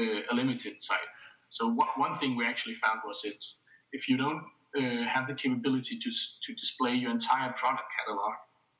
uh, 0.00 0.30
a 0.30 0.34
limited 0.34 0.80
site. 0.80 1.10
So 1.48 1.68
what, 1.78 1.88
one 1.98 2.18
thing 2.18 2.36
we 2.36 2.44
actually 2.46 2.76
found 2.84 3.00
was 3.06 3.20
it's 3.24 3.46
if 3.92 4.08
you 4.08 4.16
don't 4.16 4.42
uh, 4.78 5.04
have 5.14 5.26
the 5.26 5.34
capability 5.34 5.98
to 6.04 6.10
to 6.44 6.50
display 6.54 6.94
your 7.02 7.10
entire 7.10 7.52
product 7.52 7.88
catalog 7.96 8.32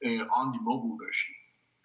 uh, 0.04 0.25
on 0.35 0.52
the 0.52 0.59
mobile 0.62 0.97
version, 0.99 1.32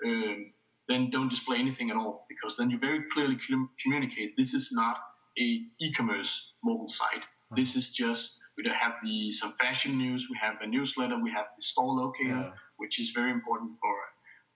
um, 0.06 0.54
then 0.88 1.10
don't 1.10 1.30
display 1.30 1.58
anything 1.58 1.90
at 1.90 1.96
all 1.98 2.26
because 2.30 2.56
then 2.58 2.70
you 2.70 2.78
very 2.80 3.02
clearly 3.12 3.38
com- 3.50 3.70
communicate 3.84 4.36
this 4.38 4.54
is 4.54 4.70
not 4.72 4.98
a 5.40 5.62
e-commerce 5.82 6.54
mobile 6.64 6.90
site. 6.90 7.24
This 7.56 7.76
is 7.76 7.90
just 7.90 8.38
we 8.58 8.64
don't 8.64 8.74
have 8.76 8.94
the 9.04 9.32
some 9.32 9.54
fashion 9.60 9.98
news, 9.98 10.28
we 10.30 10.38
have 10.42 10.56
a 10.62 10.68
newsletter, 10.68 11.18
we 11.22 11.32
have 11.32 11.46
the 11.56 11.62
store 11.62 11.94
locator, 11.94 12.30
Yeah. 12.30 12.52
which 12.78 13.00
is 13.00 13.12
very 13.12 13.32
important 13.32 13.72
for 13.82 13.96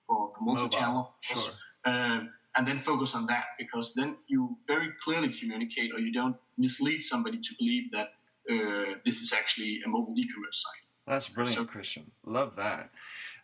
for 0.07 0.33
multi-channel. 0.41 1.13
Sure. 1.21 1.51
Um, 1.85 2.29
and 2.57 2.67
then 2.67 2.81
focus 2.83 3.11
on 3.15 3.25
that 3.27 3.45
because 3.57 3.93
then 3.95 4.17
you 4.27 4.57
very 4.67 4.89
clearly 5.03 5.33
communicate, 5.39 5.91
or 5.93 5.99
you 5.99 6.11
don't 6.11 6.35
mislead 6.57 7.01
somebody 7.03 7.37
to 7.39 7.51
believe 7.59 7.85
that 7.91 8.09
uh, 8.51 8.95
this 9.05 9.21
is 9.21 9.31
actually 9.31 9.79
a 9.85 9.87
mobile 9.87 10.13
e-commerce 10.17 10.61
site. 10.65 10.83
That's 11.07 11.29
brilliant, 11.29 11.57
So- 11.59 11.65
Christian. 11.65 12.11
Love 12.25 12.55
that. 12.57 12.89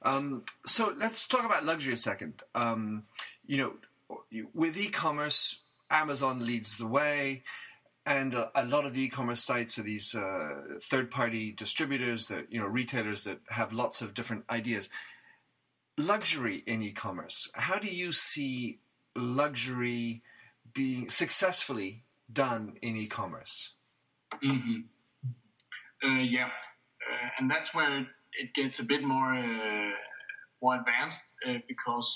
Um, 0.02 0.44
so 0.66 0.94
let's 0.98 1.28
talk 1.28 1.46
about 1.46 1.66
luxury 1.66 1.94
a 1.94 1.98
second. 1.98 2.44
Um, 2.56 3.04
you 3.46 3.58
know, 3.58 3.74
with 4.54 4.78
e-commerce, 4.78 5.60
Amazon 5.90 6.46
leads 6.46 6.78
the 6.78 6.88
way, 6.88 7.44
and 8.06 8.36
uh, 8.36 8.48
a 8.56 8.66
lot 8.66 8.86
of 8.86 8.94
the 8.94 9.02
e-commerce 9.04 9.44
sites 9.44 9.78
are 9.78 9.84
these 9.84 10.16
uh, 10.16 10.78
third-party 10.82 11.54
distributors 11.54 12.28
that 12.28 12.52
you 12.52 12.60
know 12.60 12.68
retailers 12.68 13.24
that 13.24 13.40
have 13.50 13.74
lots 13.74 14.02
of 14.02 14.14
different 14.14 14.46
ideas. 14.50 14.90
Luxury 15.98 16.64
in 16.68 16.84
e-commerce. 16.84 17.50
How 17.54 17.80
do 17.80 17.88
you 17.88 18.12
see 18.12 18.80
luxury 19.16 20.22
being 20.74 21.10
successfully 21.10 22.04
done 22.32 22.78
in 22.82 22.96
e-commerce? 22.96 23.74
hmm 24.42 24.82
Uh, 26.04 26.22
yeah, 26.22 26.46
uh, 26.46 27.30
and 27.40 27.50
that's 27.50 27.74
where 27.74 28.06
it 28.40 28.54
gets 28.54 28.80
a 28.80 28.84
bit 28.84 29.04
more 29.04 29.34
uh, 29.34 29.92
more 30.62 30.76
advanced 30.76 31.24
uh, 31.48 31.60
because 31.68 32.08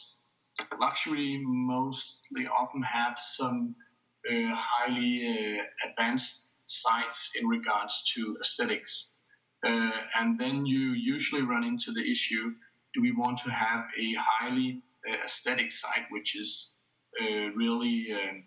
luxury 0.79 1.41
mostly 1.45 2.47
often 2.47 2.81
have 2.81 3.17
some 3.17 3.75
uh, 4.29 4.53
highly 4.53 5.59
uh, 5.59 5.89
advanced 5.89 6.55
sites 6.65 7.29
in 7.39 7.47
regards 7.47 8.03
to 8.15 8.37
aesthetics, 8.41 9.09
uh, 9.65 9.91
and 10.19 10.39
then 10.39 10.65
you 10.65 10.91
usually 10.91 11.41
run 11.41 11.63
into 11.63 11.91
the 11.91 12.11
issue: 12.11 12.51
Do 12.93 13.01
we 13.01 13.11
want 13.11 13.39
to 13.39 13.49
have 13.49 13.85
a 13.99 14.15
highly 14.17 14.81
uh, 15.09 15.25
aesthetic 15.25 15.71
site, 15.71 16.05
which 16.11 16.35
is 16.35 16.73
really 17.55 18.07
um, 18.13 18.43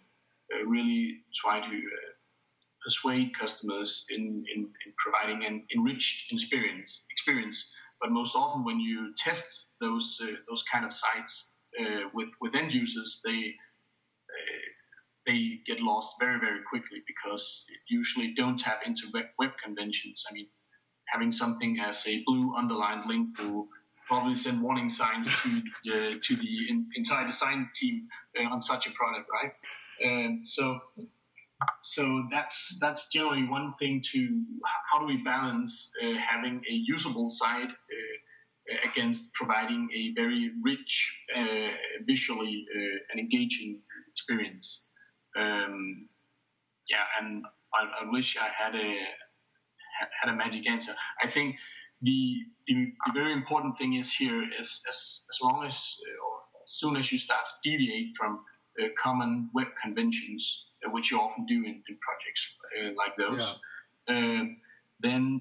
really 0.67 1.21
try 1.35 1.61
to 1.61 1.81
persuade 2.85 3.33
customers 3.39 4.05
in, 4.11 4.45
in, 4.55 4.61
in 4.61 4.93
providing 4.99 5.45
an 5.47 5.65
enriched 5.75 6.31
experience. 6.33 7.01
Experience, 7.25 7.65
but 8.03 8.11
most 8.11 8.35
often 8.35 8.65
when 8.65 8.79
you 8.81 9.15
test 9.17 9.47
those 9.81 10.19
uh, 10.23 10.27
those 10.47 10.63
kind 10.71 10.85
of 10.85 10.93
sites 10.93 11.45
uh, 11.81 12.09
with 12.13 12.29
with 12.43 12.55
end 12.55 12.71
users, 12.71 13.21
they 13.25 13.55
uh, 14.29 14.65
they 15.25 15.61
get 15.65 15.81
lost 15.81 16.17
very 16.21 16.39
very 16.39 16.61
quickly 16.69 16.99
because 17.07 17.65
it 17.69 17.81
usually 17.89 18.35
don't 18.35 18.59
tap 18.59 18.81
into 18.85 19.05
web, 19.15 19.25
web 19.39 19.53
conventions. 19.65 20.23
I 20.29 20.35
mean, 20.35 20.49
having 21.07 21.33
something 21.33 21.81
as 21.81 22.05
a 22.07 22.23
blue 22.27 22.55
underlined 22.57 23.09
link 23.09 23.39
will 23.39 23.69
probably 24.07 24.37
send 24.37 24.61
warning 24.61 24.91
signs 24.91 25.27
to 25.43 25.63
the, 25.85 26.21
to 26.23 26.37
the 26.37 26.69
in, 26.69 26.87
entire 26.95 27.27
design 27.27 27.71
team 27.75 28.07
uh, 28.39 28.53
on 28.53 28.61
such 28.61 28.87
a 28.87 28.91
product, 28.91 29.29
right? 29.33 29.53
Um, 30.05 30.43
so 30.45 30.79
so 31.83 32.25
that's 32.31 32.77
that's 32.81 33.07
generally 33.13 33.47
one 33.49 33.75
thing 33.79 34.03
to 34.13 34.43
how 34.91 34.99
do 34.99 35.07
we 35.07 35.19
balance 35.19 35.91
uh, 36.03 36.19
having 36.19 36.63
a 36.69 36.73
usable 36.73 37.31
site 37.31 37.71
uh, 37.71 38.91
against 38.91 39.33
providing 39.35 39.89
a 39.95 40.13
very 40.15 40.51
rich, 40.63 41.19
uh, 41.37 41.71
visually 42.07 42.65
uh, 42.75 42.99
and 43.11 43.21
engaging 43.21 43.81
experience. 44.11 44.87
Um, 45.37 46.09
yeah, 46.89 47.05
and 47.21 47.45
I, 47.75 48.05
I 48.05 48.11
wish 48.11 48.37
I 48.37 48.49
had 48.49 48.75
a 48.75 48.97
had, 50.23 50.33
a 50.33 50.37
magic 50.37 50.69
answer. 50.69 50.95
I 51.23 51.31
think 51.31 51.57
the, 52.03 52.37
the 52.67 52.75
the 53.07 53.13
very 53.13 53.33
important 53.33 53.77
thing 53.79 53.95
is 53.95 54.13
here 54.13 54.43
is 54.43 54.81
as 54.89 55.21
as 55.31 55.39
long 55.43 55.65
as 55.67 55.75
or 55.75 56.41
as 56.65 56.73
soon 56.73 56.97
as 56.97 57.13
you 57.13 57.19
start 57.19 57.45
to 57.45 57.71
deviate 57.71 58.15
from 58.19 58.41
uh, 58.81 58.87
common 59.03 59.51
web 59.55 59.69
conventions, 59.83 60.65
which 60.91 61.11
you 61.11 61.19
often 61.19 61.47
do 61.47 61.55
in, 61.55 61.83
in 61.89 61.99
projects 62.01 62.43
uh, 62.81 62.91
like 62.97 63.17
those, 63.17 63.57
um, 64.09 64.57
then 65.01 65.41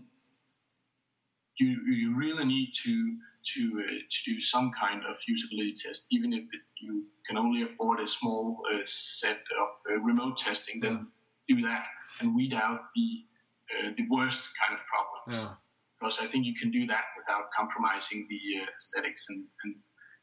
you 1.59 1.67
you 1.91 2.15
really 2.15 2.45
need 2.45 2.71
to 2.83 3.17
to 3.53 3.61
uh, 3.83 3.99
to 4.09 4.33
do 4.33 4.41
some 4.41 4.71
kind 4.79 5.01
of 5.05 5.15
usability 5.29 5.75
test, 5.75 6.07
even 6.11 6.33
if 6.33 6.43
it, 6.43 6.61
you 6.81 7.05
can 7.27 7.37
only 7.37 7.63
afford 7.63 7.99
a 7.99 8.07
small 8.07 8.61
uh, 8.73 8.79
set 8.85 9.41
of 9.59 9.67
uh, 9.91 9.99
remote 9.99 10.37
testing. 10.37 10.79
Then 10.79 11.11
do 11.47 11.61
that 11.61 11.85
and 12.21 12.35
weed 12.35 12.53
out 12.53 12.79
the 12.95 13.25
uh, 13.73 13.91
the 13.97 14.05
worst 14.09 14.39
kind 14.61 14.79
of 14.79 14.85
problems 14.87 15.43
Yeah. 15.43 15.55
because 15.99 16.19
I 16.21 16.27
think 16.27 16.45
you 16.45 16.55
can 16.59 16.71
do 16.71 16.85
that 16.87 17.03
without 17.17 17.45
compromising 17.57 18.25
the 18.29 18.61
uh, 18.61 18.65
aesthetics 18.77 19.25
and, 19.29 19.45
and 19.63 19.75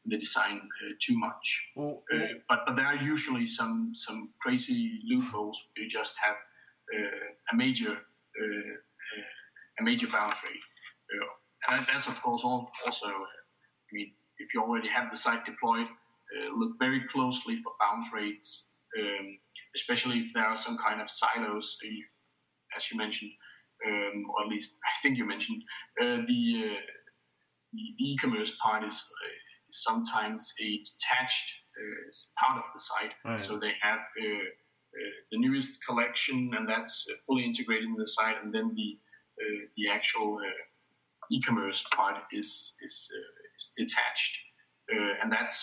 the 0.05 0.17
design 0.17 0.57
uh, 0.57 0.93
too 0.99 1.17
much. 1.17 1.45
Well, 1.75 2.03
Uh, 2.13 2.41
but, 2.49 2.59
but 2.65 2.75
there 2.75 2.87
are 2.87 2.95
usually 2.95 3.47
some 3.47 3.91
some 3.93 4.29
crazy 4.39 4.99
loopholes. 5.05 5.57
You 5.77 5.89
just 5.89 6.15
have 6.25 6.35
uh, 6.95 7.27
a 7.51 7.55
major 7.55 7.93
a 9.79 9.83
major 9.83 10.07
bounce 10.07 10.37
rate, 10.43 10.65
uh, 11.13 11.75
and 11.75 11.85
that's 11.87 12.07
of 12.07 12.21
course 12.21 12.41
all, 12.43 12.71
also. 12.85 13.07
I 13.07 13.91
mean, 13.91 14.11
if 14.39 14.53
you 14.53 14.61
already 14.61 14.87
have 14.89 15.11
the 15.11 15.17
site 15.17 15.45
deployed, 15.45 15.87
uh, 15.87 16.57
look 16.57 16.79
very 16.79 17.01
closely 17.11 17.61
for 17.63 17.73
bounce 17.79 18.07
rates, 18.13 18.49
um, 18.97 19.37
especially 19.75 20.19
if 20.19 20.33
there 20.33 20.45
are 20.45 20.57
some 20.57 20.77
kind 20.77 21.01
of 21.01 21.09
silos, 21.09 21.77
as 22.75 22.89
you 22.89 22.97
mentioned, 22.97 23.31
um, 23.85 24.25
or 24.31 24.43
at 24.43 24.49
least 24.49 24.77
I 24.83 24.93
think 25.01 25.17
you 25.17 25.25
mentioned 25.25 25.61
uh, 26.01 26.17
the, 26.27 26.41
uh, 26.71 26.81
the 27.73 27.83
the 27.97 28.05
e-commerce 28.05 28.51
part 28.63 28.83
is. 28.83 28.97
Sometimes 29.71 30.53
a 30.59 30.77
detached 30.77 31.53
uh, 31.79 32.45
part 32.45 32.57
of 32.57 32.63
the 32.73 32.79
site. 32.79 33.13
Right. 33.25 33.41
So 33.41 33.57
they 33.57 33.71
have 33.81 33.99
uh, 33.99 34.25
uh, 34.27 35.11
the 35.31 35.37
newest 35.39 35.83
collection, 35.87 36.51
and 36.55 36.67
that's 36.67 37.07
uh, 37.09 37.15
fully 37.25 37.45
integrated 37.45 37.85
in 37.85 37.95
the 37.95 38.07
site, 38.07 38.37
and 38.43 38.53
then 38.53 38.73
the 38.75 38.99
uh, 39.41 39.65
the 39.77 39.89
actual 39.89 40.37
uh, 40.37 41.31
e-commerce 41.31 41.83
part 41.95 42.17
is 42.31 42.73
is, 42.81 43.09
uh, 43.15 43.55
is 43.57 43.71
detached, 43.77 44.37
uh, 44.93 45.23
and 45.23 45.31
that's 45.31 45.57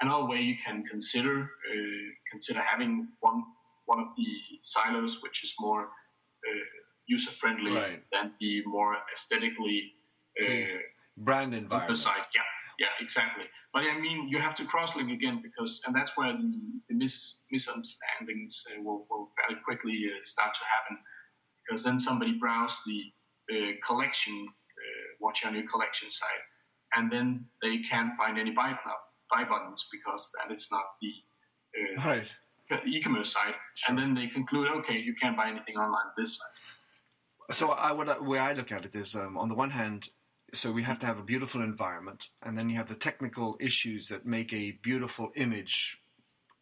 another 0.00 0.26
way 0.26 0.40
you 0.40 0.56
can 0.64 0.84
consider 0.84 1.42
uh, 1.44 2.06
consider 2.30 2.60
having 2.60 3.08
one 3.20 3.42
one 3.86 4.00
of 4.00 4.08
the 4.16 4.26
silos 4.62 5.22
which 5.22 5.42
is 5.42 5.54
more 5.58 5.84
uh, 5.84 6.64
user 7.06 7.30
friendly 7.40 7.72
Right. 7.72 8.02
than 8.12 8.32
the 8.40 8.62
more 8.66 8.96
aesthetically 9.12 9.92
uh, 10.40 10.76
brand 11.16 11.54
environment. 11.54 11.98
site. 11.98 12.26
Yeah, 12.34 12.42
yeah, 12.78 12.94
exactly. 13.00 13.44
But 13.72 13.82
I 13.82 13.98
mean, 14.00 14.28
you 14.28 14.38
have 14.38 14.54
to 14.56 14.64
cross-link 14.64 15.10
again 15.10 15.40
because, 15.42 15.80
and 15.86 15.94
that's 15.94 16.12
where 16.16 16.32
the, 16.32 16.50
the 16.88 16.94
mis- 16.94 17.42
misunderstandings 17.50 18.62
uh, 18.70 18.82
will, 18.82 19.06
will 19.10 19.30
very 19.36 19.60
quickly 19.64 20.06
uh, 20.06 20.18
start 20.24 20.54
to 20.54 20.60
happen. 20.74 20.98
Because 21.66 21.84
then 21.84 21.98
somebody 21.98 22.38
browses 22.38 22.78
the 22.86 23.02
uh, 23.52 23.72
collection, 23.86 24.46
uh, 24.48 25.06
watch 25.20 25.44
on 25.44 25.54
your 25.54 25.68
collection 25.68 26.10
site, 26.10 26.44
and 26.96 27.12
then 27.12 27.44
they 27.60 27.78
can't 27.90 28.16
find 28.16 28.38
any 28.38 28.52
buy, 28.52 28.74
buy 29.30 29.44
buttons 29.44 29.84
because 29.92 30.30
that 30.38 30.54
is 30.54 30.68
not 30.70 30.84
the 31.02 31.12
uh, 32.02 32.08
Right. 32.08 32.32
e-commerce 32.86 33.32
site. 33.32 33.54
And 33.88 33.98
then 33.98 34.14
they 34.14 34.28
conclude, 34.28 34.68
okay, 34.78 34.94
you 34.98 35.14
can't 35.20 35.36
buy 35.36 35.48
anything 35.48 35.76
online 35.76 36.06
this 36.16 36.38
site. 36.38 37.54
So 37.54 37.70
I 37.70 37.92
would 37.92 38.08
where 38.26 38.42
I 38.42 38.52
look 38.52 38.72
at 38.72 38.84
it 38.84 38.94
is 38.94 39.14
um, 39.14 39.38
on 39.38 39.48
the 39.48 39.54
one 39.54 39.70
hand, 39.70 40.10
so 40.52 40.72
we 40.72 40.82
have 40.82 40.98
to 41.00 41.06
have 41.06 41.18
a 41.18 41.22
beautiful 41.22 41.62
environment, 41.62 42.30
and 42.42 42.56
then 42.56 42.70
you 42.70 42.76
have 42.76 42.88
the 42.88 42.94
technical 42.94 43.56
issues 43.60 44.08
that 44.08 44.26
make 44.26 44.52
a 44.52 44.72
beautiful 44.82 45.30
image 45.36 46.00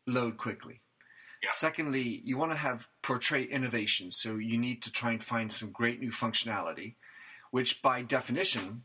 load 0.07 0.37
quickly. 0.37 0.81
Yeah. 1.43 1.51
Secondly, 1.53 2.23
you 2.25 2.37
want 2.37 2.53
to 2.53 2.59
have 2.59 2.89
portray 3.03 3.45
innovation, 3.45 4.11
so 4.11 4.37
you 4.37 4.59
need 4.59 4.83
to 4.83 4.93
try 4.93 5.13
and 5.13 5.23
find 5.23 5.53
some 5.53 5.71
great 5.71 6.01
new 6.01 6.11
functionality, 6.11 6.95
which 7.51 7.83
by 7.83 8.03
definition 8.03 8.83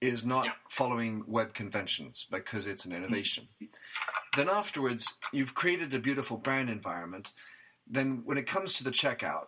is 0.00 0.24
not 0.24 0.44
Yeah. 0.44 0.52
following 0.68 1.24
web 1.26 1.54
conventions 1.54 2.26
because 2.30 2.66
it's 2.66 2.84
an 2.84 2.92
mm-hmm. 2.92 3.04
innovation. 3.04 3.48
Then 4.36 4.48
afterwards, 4.48 5.14
you've 5.32 5.54
created 5.54 5.94
a 5.94 5.98
beautiful 5.98 6.36
brand 6.36 6.68
environment. 6.68 7.32
Then 7.86 8.22
when 8.24 8.38
it 8.38 8.46
comes 8.46 8.74
to 8.74 8.84
the 8.84 8.90
checkout, 8.90 9.46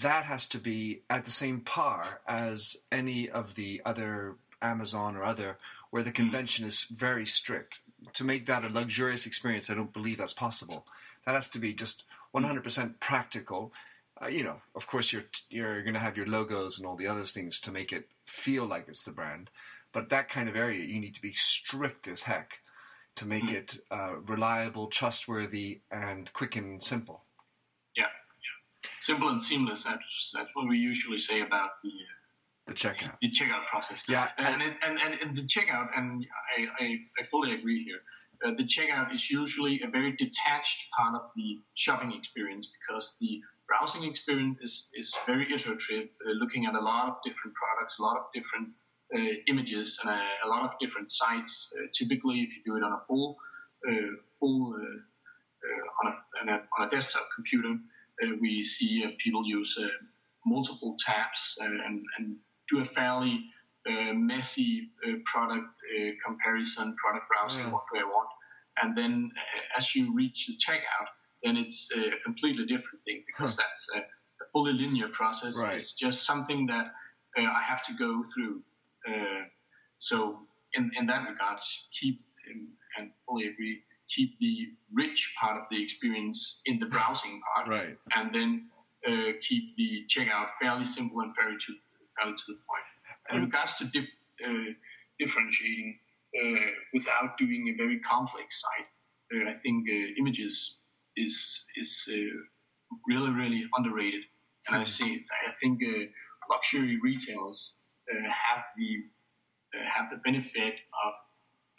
that 0.00 0.24
has 0.24 0.46
to 0.48 0.58
be 0.58 1.02
at 1.08 1.24
the 1.24 1.30
same 1.30 1.60
par 1.60 2.20
as 2.26 2.76
any 2.90 3.28
of 3.28 3.54
the 3.54 3.80
other 3.84 4.36
Amazon 4.60 5.16
or 5.16 5.24
other 5.24 5.58
where 5.90 6.02
the 6.02 6.10
convention 6.10 6.64
is 6.64 6.84
very 6.84 7.26
strict. 7.26 7.80
To 8.14 8.24
make 8.24 8.46
that 8.46 8.64
a 8.64 8.68
luxurious 8.68 9.26
experience, 9.26 9.70
I 9.70 9.74
don't 9.74 9.92
believe 9.92 10.18
that's 10.18 10.32
possible. 10.32 10.86
That 11.24 11.34
has 11.34 11.48
to 11.50 11.58
be 11.58 11.72
just 11.72 12.04
100% 12.34 13.00
practical. 13.00 13.72
Uh, 14.20 14.26
you 14.26 14.42
know, 14.42 14.56
of 14.74 14.86
course, 14.86 15.12
you're 15.12 15.24
you're 15.50 15.82
going 15.82 15.94
to 15.94 16.00
have 16.00 16.16
your 16.16 16.26
logos 16.26 16.78
and 16.78 16.86
all 16.86 16.96
the 16.96 17.06
other 17.06 17.24
things 17.24 17.60
to 17.60 17.72
make 17.72 17.92
it 17.92 18.08
feel 18.26 18.66
like 18.66 18.86
it's 18.88 19.04
the 19.04 19.12
brand. 19.12 19.50
But 19.92 20.10
that 20.10 20.28
kind 20.28 20.48
of 20.48 20.56
area, 20.56 20.84
you 20.84 21.00
need 21.00 21.14
to 21.14 21.22
be 21.22 21.32
strict 21.32 22.08
as 22.08 22.22
heck 22.22 22.60
to 23.16 23.26
make 23.26 23.50
it 23.50 23.78
uh, 23.90 24.16
reliable, 24.26 24.88
trustworthy, 24.88 25.80
and 25.90 26.32
quick 26.32 26.56
and 26.56 26.82
simple. 26.82 27.23
Simple 29.06 29.28
and 29.28 29.42
seamless. 29.42 29.84
That's, 29.84 30.30
that's 30.34 30.50
what 30.54 30.66
we 30.68 30.78
usually 30.78 31.18
say 31.18 31.38
about 31.48 31.70
the 31.82 31.90
uh, 31.90 32.68
The 32.68 32.74
checkout. 32.74 33.16
the 33.20 33.30
checkout 33.38 33.64
process. 33.70 34.02
Yeah, 34.08 34.28
and 34.38 34.62
it, 34.62 34.74
and, 34.86 34.98
and 35.04 35.12
and 35.22 35.30
the 35.36 35.46
checkout, 35.54 35.88
and 35.96 36.24
I, 36.56 36.60
I, 36.82 36.86
I 37.18 37.22
fully 37.30 37.50
agree 37.58 37.84
here. 37.88 38.00
Uh, 38.44 38.54
the 38.60 38.64
checkout 38.74 39.14
is 39.14 39.30
usually 39.30 39.74
a 39.86 39.88
very 39.96 40.12
detached 40.24 40.80
part 40.96 41.14
of 41.20 41.24
the 41.36 41.48
shopping 41.74 42.12
experience 42.20 42.66
because 42.78 43.06
the 43.20 43.32
browsing 43.68 44.04
experience 44.10 44.58
is, 44.66 44.74
is 45.00 45.08
very 45.26 45.46
iterative, 45.54 46.08
uh, 46.26 46.32
looking 46.42 46.62
at 46.66 46.74
a 46.74 46.80
lot 46.80 47.04
of 47.10 47.14
different 47.26 47.54
products, 47.62 47.98
a 47.98 48.02
lot 48.02 48.16
of 48.16 48.24
different 48.38 48.68
uh, 49.14 49.34
images, 49.52 49.98
and 50.02 50.10
a, 50.10 50.46
a 50.46 50.48
lot 50.48 50.62
of 50.64 50.70
different 50.80 51.08
sites. 51.12 51.52
Uh, 51.76 51.86
typically, 51.98 52.38
if 52.46 52.50
you 52.56 52.60
do 52.64 52.76
it 52.78 52.82
on 52.82 52.92
a 52.92 53.02
full 53.06 53.36
uh, 53.88 54.12
full 54.40 54.74
uh, 54.74 54.98
uh, 55.66 55.82
on, 56.00 56.04
a, 56.12 56.14
on, 56.40 56.46
a, 56.54 56.56
on 56.78 56.80
a 56.88 56.90
desktop 56.90 57.26
computer, 57.36 57.72
we 58.40 58.62
see 58.62 59.04
uh, 59.06 59.10
people 59.22 59.44
use 59.46 59.76
uh, 59.80 59.86
multiple 60.46 60.96
tabs 61.04 61.56
and, 61.60 62.02
and 62.18 62.36
do 62.70 62.80
a 62.80 62.86
fairly 62.94 63.40
uh, 63.88 64.12
messy 64.14 64.90
uh, 65.06 65.12
product 65.26 65.80
uh, 65.98 66.10
comparison, 66.24 66.96
product 66.96 67.26
browsing, 67.28 67.66
Yeah. 67.66 67.72
what 67.72 67.84
do 67.92 68.00
I 68.00 68.04
want? 68.04 68.28
And 68.82 68.96
then 68.96 69.30
uh, 69.36 69.78
as 69.78 69.94
you 69.94 70.14
reach 70.14 70.46
the 70.48 70.54
checkout, 70.54 71.08
then 71.42 71.56
it's 71.56 71.88
a 71.94 72.10
completely 72.24 72.64
different 72.64 73.04
thing 73.04 73.24
because 73.26 73.56
that's 73.56 73.86
a, 73.94 73.98
a 73.98 74.46
fully 74.52 74.72
linear 74.72 75.08
process. 75.08 75.58
Right. 75.58 75.76
It's 75.76 75.92
just 75.92 76.24
something 76.24 76.66
that 76.66 76.86
uh, 77.38 77.42
I 77.42 77.62
have 77.62 77.84
to 77.86 77.92
go 77.98 78.24
through. 78.34 78.62
Uh, 79.06 79.44
so 79.98 80.40
in, 80.72 80.90
in 80.98 81.06
that 81.06 81.28
regard, 81.28 81.58
keep 82.00 82.20
um, 82.50 82.68
and 82.98 83.10
fully 83.26 83.48
agree, 83.48 83.82
keep 84.14 84.38
the 84.40 84.54
rich 84.92 85.34
part 85.40 85.56
of 85.60 85.64
the 85.70 85.82
experience 85.82 86.60
in 86.66 86.78
the 86.78 86.86
browsing 86.86 87.40
part, 87.54 87.68
Right. 87.68 87.96
and 88.16 88.34
then 88.34 88.50
uh, 89.08 89.32
keep 89.46 89.76
the 89.76 89.90
checkout 90.08 90.48
fairly 90.60 90.84
simple 90.84 91.20
and 91.20 91.34
very 91.34 91.56
to 91.58 91.72
fairly 92.18 92.36
to 92.36 92.44
the 92.48 92.58
point. 92.68 92.88
In 93.36 93.42
regards 93.44 93.76
to 93.78 93.84
dif- 93.86 94.18
uh, 94.46 94.70
differentiating 95.18 95.98
uh, 96.40 96.66
without 96.92 97.36
doing 97.38 97.68
a 97.72 97.76
very 97.76 97.98
complex 98.00 98.60
site, 98.62 98.88
uh, 99.34 99.50
I 99.50 99.54
think 99.62 99.88
uh, 99.88 100.20
images 100.20 100.78
is 101.16 101.34
is 101.76 101.90
uh, 102.10 102.14
really 103.08 103.30
really 103.30 103.62
underrated. 103.76 104.22
And 104.66 104.76
I 104.76 104.84
say 104.84 105.24
I 105.48 105.52
think 105.60 105.82
uh, 105.82 106.04
luxury 106.50 106.98
retailers 107.02 107.76
uh, 108.10 108.22
have 108.22 108.64
the 108.78 108.90
uh, 109.74 109.84
have 109.94 110.06
the 110.10 110.18
benefit 110.24 110.74
of 111.06 111.12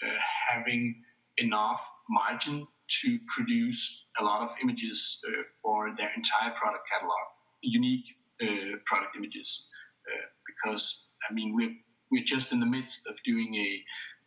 uh, 0.03 0.17
having 0.49 1.03
enough 1.37 1.81
margin 2.09 2.67
to 3.01 3.19
produce 3.35 3.81
a 4.19 4.23
lot 4.23 4.41
of 4.43 4.49
images 4.61 5.19
uh, 5.27 5.43
for 5.61 5.93
their 5.97 6.11
entire 6.15 6.51
product 6.55 6.87
catalog, 6.91 7.23
unique 7.61 8.05
uh, 8.41 8.77
product 8.85 9.15
images. 9.17 9.65
Uh, 10.07 10.25
because 10.45 11.03
I 11.29 11.33
mean 11.33 11.55
we're 11.55 11.73
we're 12.11 12.23
just 12.25 12.51
in 12.51 12.59
the 12.59 12.65
midst 12.65 13.01
of 13.07 13.15
doing 13.25 13.55
a, 13.55 13.69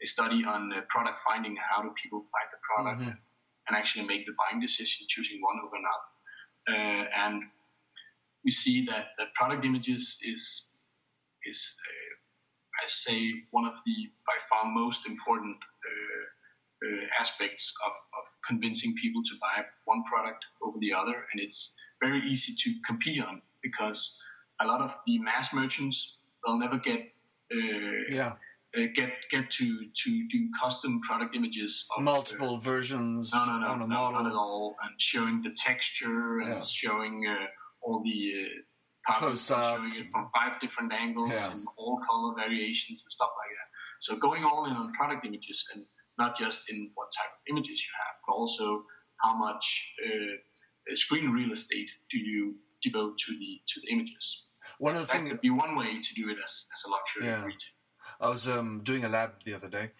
a 0.03 0.07
study 0.07 0.45
on 0.45 0.73
uh, 0.73 0.81
product 0.89 1.19
finding, 1.27 1.57
how 1.57 1.83
do 1.83 1.91
people 2.03 2.21
find 2.33 2.49
the 2.53 2.59
product 2.69 3.01
Mhm. 3.03 3.17
and 3.69 3.77
actually 3.77 4.05
make 4.07 4.27
the 4.27 4.35
buying 4.41 4.61
decision, 4.61 5.07
choosing 5.09 5.39
one 5.41 5.59
over 5.65 5.77
another. 5.77 6.09
Uh, 6.73 7.05
and 7.25 7.43
we 8.45 8.51
see 8.51 8.85
that, 8.87 9.07
that 9.19 9.29
product 9.35 9.65
images 9.65 10.19
is 10.23 10.43
is 11.45 11.61
uh, 11.89 12.85
I 12.85 12.89
say 12.89 13.19
one 13.53 13.65
of 13.65 13.75
the 13.87 13.97
by 14.27 14.37
far 14.51 14.65
most 14.71 15.07
important 15.07 15.57
uh, 16.83 16.87
uh, 16.87 17.07
aspects 17.21 17.73
of, 17.87 17.93
of 17.93 18.25
convincing 18.47 18.95
people 19.01 19.23
to 19.25 19.33
buy 19.41 19.65
one 19.85 20.03
product 20.05 20.45
over 20.63 20.79
the 20.81 20.93
other, 20.93 21.15
and 21.33 21.41
it's 21.43 21.75
very 22.01 22.21
easy 22.31 22.55
to 22.59 22.75
compete 22.87 23.23
on 23.23 23.43
because 23.63 24.15
a 24.61 24.67
lot 24.67 24.81
of 24.81 24.91
the 25.07 25.19
mass 25.19 25.53
merchants 25.53 26.17
they'll 26.45 26.59
never 26.59 26.79
get 26.79 27.01
uh, 27.53 27.57
Yeah. 28.11 28.33
uh, 28.77 28.87
get 28.95 29.11
get 29.31 29.51
to 29.53 29.67
to 30.05 30.29
do 30.29 30.49
custom 30.63 31.01
product 31.01 31.35
images 31.35 31.85
of 31.97 32.01
uh, 32.03 32.05
Multiple 32.05 32.59
versions 32.59 33.33
no, 33.35 33.45
no, 33.47 33.59
no, 33.59 33.67
on 33.69 33.83
a 33.83 33.87
no, 33.87 33.95
model. 33.95 34.23
not 34.23 34.27
at 34.31 34.35
all. 34.37 34.77
And 34.83 34.93
showing 35.01 35.43
the 35.43 35.51
texture 35.57 36.41
and 36.41 36.55
Yeah. 36.55 36.61
showing 36.65 37.27
uh, 37.27 37.47
all 37.83 38.03
the 38.05 38.35
uh, 39.09 39.15
Close 39.19 39.51
up. 39.51 39.79
showing 39.79 39.95
it 39.95 40.07
from 40.13 40.31
five 40.37 40.61
different 40.61 40.93
angles 40.93 41.31
Yeah. 41.31 41.51
and 41.51 41.65
all 41.77 41.99
color 42.09 42.35
variations 42.37 43.03
and 43.05 43.11
stuff 43.11 43.31
like 43.41 43.51
that. 43.57 43.69
So 44.01 44.17
going 44.17 44.45
all 44.45 44.67
in 44.67 44.73
on 44.77 44.93
product 44.93 45.25
images 45.25 45.65
and 45.75 45.85
not 46.19 46.37
just 46.39 46.69
in 46.71 46.91
what 46.95 47.09
type 47.17 47.31
of 47.33 47.41
images 47.51 47.79
you 47.87 47.93
have, 48.03 48.15
but 48.27 48.35
also 48.35 48.85
how 49.23 49.35
much 49.37 49.65
uh, 50.07 50.95
screen 50.95 51.31
real 51.31 51.53
estate 51.53 51.91
do 52.11 52.19
you 52.19 52.57
devote 52.83 53.19
to 53.19 53.33
the 53.33 53.61
to 53.69 53.81
the 53.83 53.93
images. 53.93 54.45
One 54.79 54.95
of 54.95 55.03
the 55.03 55.07
That 55.07 55.13
things 55.13 55.31
could 55.31 55.41
be 55.41 55.51
one 55.51 55.77
way 55.77 56.01
to 56.01 56.15
do 56.15 56.29
it 56.29 56.39
as, 56.45 56.65
as 56.75 56.81
a 56.87 56.91
luxury 56.91 57.27
Yeah. 57.27 57.45
retail. 57.45 57.77
I 58.21 58.29
was 58.29 58.49
um, 58.49 58.81
doing 58.85 59.05
a 59.05 59.09
lab 59.09 59.31
the 59.45 59.55
other 59.55 59.69
day, 59.69 59.91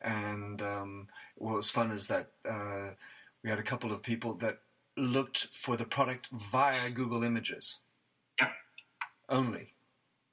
and 0.00 0.62
um, 0.62 1.08
what 1.36 1.54
was 1.54 1.70
fun 1.70 1.90
is 1.90 2.06
that 2.08 2.30
uh, 2.48 2.90
we 3.42 3.50
had 3.50 3.58
a 3.58 3.62
couple 3.62 3.92
of 3.92 4.02
people 4.02 4.34
that 4.34 4.58
looked 4.96 5.46
for 5.52 5.76
the 5.76 5.84
product 5.84 6.28
via 6.32 6.90
Google 6.90 7.22
Images 7.22 7.78
Yeah. 8.40 8.50
only. 9.28 9.74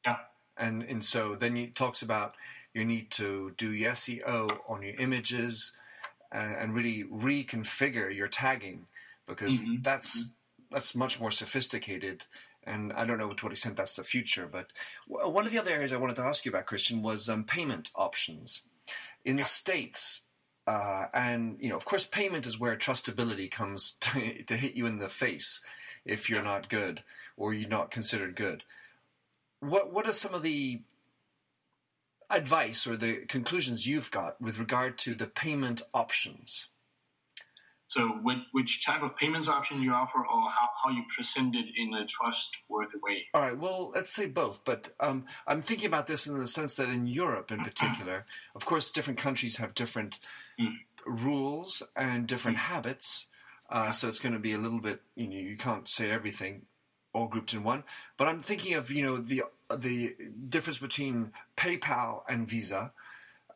Yeah. 0.05 0.17
And 0.57 0.83
and 0.83 1.03
so 1.03 1.35
then 1.35 1.55
he 1.55 1.67
talks 1.67 2.01
about 2.01 2.35
you 2.73 2.85
need 2.85 3.11
to 3.11 3.53
do 3.57 3.71
SEO 3.73 4.57
on 4.67 4.81
your 4.81 4.95
images 4.95 5.73
uh, 6.33 6.37
and 6.37 6.73
really 6.73 7.03
reconfigure 7.03 8.13
your 8.15 8.27
tagging 8.27 8.87
because 9.27 9.61
Mhm. 9.61 9.83
that's 9.83 10.35
that's 10.71 10.95
much 10.95 11.19
more 11.19 11.29
sophisticated. 11.31 12.25
And 12.63 12.91
I 12.93 13.05
don't 13.05 13.19
know 13.19 13.31
to 13.33 13.45
what 13.45 13.51
extent 13.51 13.75
that's 13.75 13.95
the 13.95 14.03
future, 14.03 14.47
but 14.47 14.71
w- 15.07 15.29
one 15.29 15.45
of 15.45 15.51
the 15.51 15.59
other 15.59 15.69
areas 15.71 15.93
I 15.93 15.97
wanted 15.97 16.15
to 16.15 16.23
ask 16.23 16.45
you 16.45 16.49
about, 16.51 16.65
Christian, 16.65 17.03
was 17.03 17.29
um, 17.29 17.43
payment 17.43 17.91
options 17.95 18.61
in 19.23 19.35
the 19.35 19.43
states. 19.43 20.21
Uh, 20.65 21.07
and 21.13 21.57
you 21.59 21.69
know, 21.69 21.75
of 21.75 21.85
course, 21.85 22.05
payment 22.07 22.47
is 22.47 22.59
where 22.59 22.75
trustability 22.75 23.51
comes 23.51 23.91
to, 23.99 24.41
to 24.43 24.57
hit 24.57 24.73
you 24.75 24.85
in 24.87 24.97
the 24.97 25.09
face 25.09 25.61
if 26.05 26.29
you're 26.29 26.41
not 26.41 26.69
good 26.69 27.03
or 27.37 27.53
you're 27.53 27.69
not 27.69 27.91
considered 27.91 28.35
good. 28.35 28.63
What 29.59 29.93
what 29.93 30.07
are 30.07 30.13
some 30.13 30.33
of 30.33 30.41
the 30.43 30.81
advice 32.29 32.85
or 32.87 32.97
the 32.97 33.25
conclusions 33.27 33.87
you've 33.87 34.11
got 34.11 34.41
with 34.41 34.57
regard 34.57 34.97
to 34.99 35.15
the 35.15 35.27
payment 35.27 35.81
options? 35.93 36.67
So 37.87 38.07
which, 38.23 38.39
which 38.53 38.83
type 38.83 39.03
of 39.03 39.15
payments 39.17 39.47
option 39.47 39.81
you 39.81 39.91
offer 39.91 40.17
or 40.17 40.49
how, 40.49 40.69
how 40.83 40.89
you 40.89 41.03
present 41.15 41.55
it 41.55 41.65
in 41.77 41.93
a 41.93 42.07
trustworthy 42.07 42.97
way? 43.03 43.25
All 43.35 43.41
right. 43.41 43.57
Well, 43.57 43.91
let's 43.93 44.11
say 44.11 44.25
both, 44.25 44.65
but 44.65 44.95
um, 44.99 45.25
I'm 45.45 45.61
thinking 45.61 45.85
about 45.87 46.07
this 46.07 46.25
in 46.25 46.39
the 46.39 46.47
sense 46.47 46.77
that 46.77 46.89
in 46.89 47.05
Europe, 47.05 47.51
in 47.51 47.59
particular, 47.63 48.25
of 48.55 48.65
course, 48.65 48.91
different 48.91 49.19
countries 49.19 49.57
have 49.57 49.75
different 49.75 50.19
Mm. 50.59 50.75
rules 51.07 51.81
and 51.95 52.27
different 52.27 52.57
habits. 52.57 53.25
Uh, 53.69 53.89
so 53.89 54.07
it's 54.07 54.19
going 54.19 54.33
to 54.33 54.39
be 54.39 54.53
a 54.53 54.57
little 54.59 54.79
bit. 54.79 55.01
You 55.15 55.27
know, 55.27 55.35
you 55.35 55.57
can't 55.57 55.89
say 55.89 56.11
everything 56.11 56.67
all 57.13 57.27
grouped 57.27 57.53
in 57.53 57.63
one. 57.63 57.83
But 58.17 58.27
I'm 58.27 58.39
thinking 58.41 58.73
of 58.75 58.91
you 58.91 59.03
know 59.03 59.17
the 59.17 59.43
the 59.77 60.15
difference 60.49 60.79
between 60.79 61.33
PayPal 61.57 62.23
and 62.27 62.47
Visa 62.47 62.93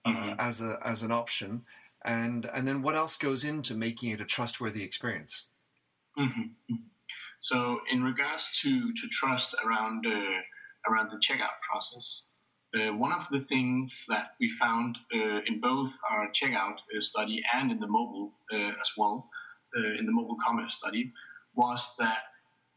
uh, 0.06 0.10
Mhm. 0.10 0.36
as 0.40 0.62
a 0.62 0.80
as 0.84 1.04
an 1.04 1.12
option, 1.12 1.66
and 2.04 2.46
and 2.46 2.68
then 2.68 2.82
what 2.82 2.96
else 2.96 3.18
goes 3.18 3.44
into 3.44 3.76
making 3.76 4.12
it 4.12 4.22
a 4.22 4.26
trustworthy 4.26 4.84
experience. 4.84 5.48
hmm 6.18 6.48
So 7.40 7.80
in 7.92 8.04
regards 8.04 8.46
to, 8.62 8.94
to 8.94 9.08
trust 9.10 9.56
around 9.64 10.06
uh, 10.08 10.42
around 10.90 11.12
the 11.12 11.20
checkout 11.20 11.58
process, 11.70 12.26
uh, 12.76 12.94
one 12.94 13.12
of 13.12 13.26
the 13.32 13.46
things 13.48 14.06
that 14.08 14.28
we 14.40 14.52
found 14.60 14.98
uh, 15.14 15.40
in 15.48 15.60
both 15.62 15.92
our 16.10 16.32
checkout 16.32 16.78
uh, 16.96 17.02
study 17.02 17.44
and 17.54 17.72
in 17.72 17.80
the 17.80 17.88
mobile 17.88 18.34
uh, 18.54 18.72
as 18.84 18.90
well, 18.98 19.30
uh, 19.78 20.00
in 20.00 20.06
the 20.06 20.12
mobile 20.12 20.38
commerce 20.46 20.76
study, 20.76 21.12
was 21.56 21.82
that 22.00 22.24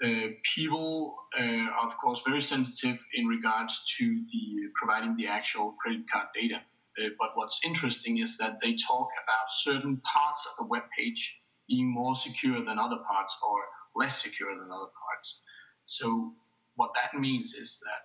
uh, 0.04 0.28
people 0.54 1.16
are, 1.38 1.88
of 1.88 1.96
course, 1.98 2.20
very 2.26 2.40
sensitive 2.40 2.98
in 3.14 3.26
regards 3.26 3.80
to 3.98 4.04
the 4.32 4.70
providing 4.74 5.16
the 5.16 5.26
actual 5.26 5.72
credit 5.80 6.02
card 6.10 6.26
data. 6.34 6.60
Uh, 6.98 7.08
but 7.18 7.30
what's 7.34 7.60
interesting 7.64 8.18
is 8.18 8.36
that 8.38 8.58
they 8.60 8.74
talk 8.74 9.08
about 9.24 9.46
certain 9.62 9.96
parts 9.98 10.46
of 10.50 10.52
the 10.58 10.68
web 10.68 10.82
page 10.96 11.38
being 11.68 11.86
more 11.86 12.16
secure 12.16 12.64
than 12.64 12.78
other 12.78 12.98
parts 13.08 13.36
or 13.46 13.60
less 13.94 14.20
secure 14.20 14.50
than 14.50 14.70
other 14.72 14.90
parts. 15.06 15.40
So 15.84 16.32
what 16.74 16.90
that 16.94 17.18
means 17.18 17.54
is 17.54 17.80
that 17.84 18.02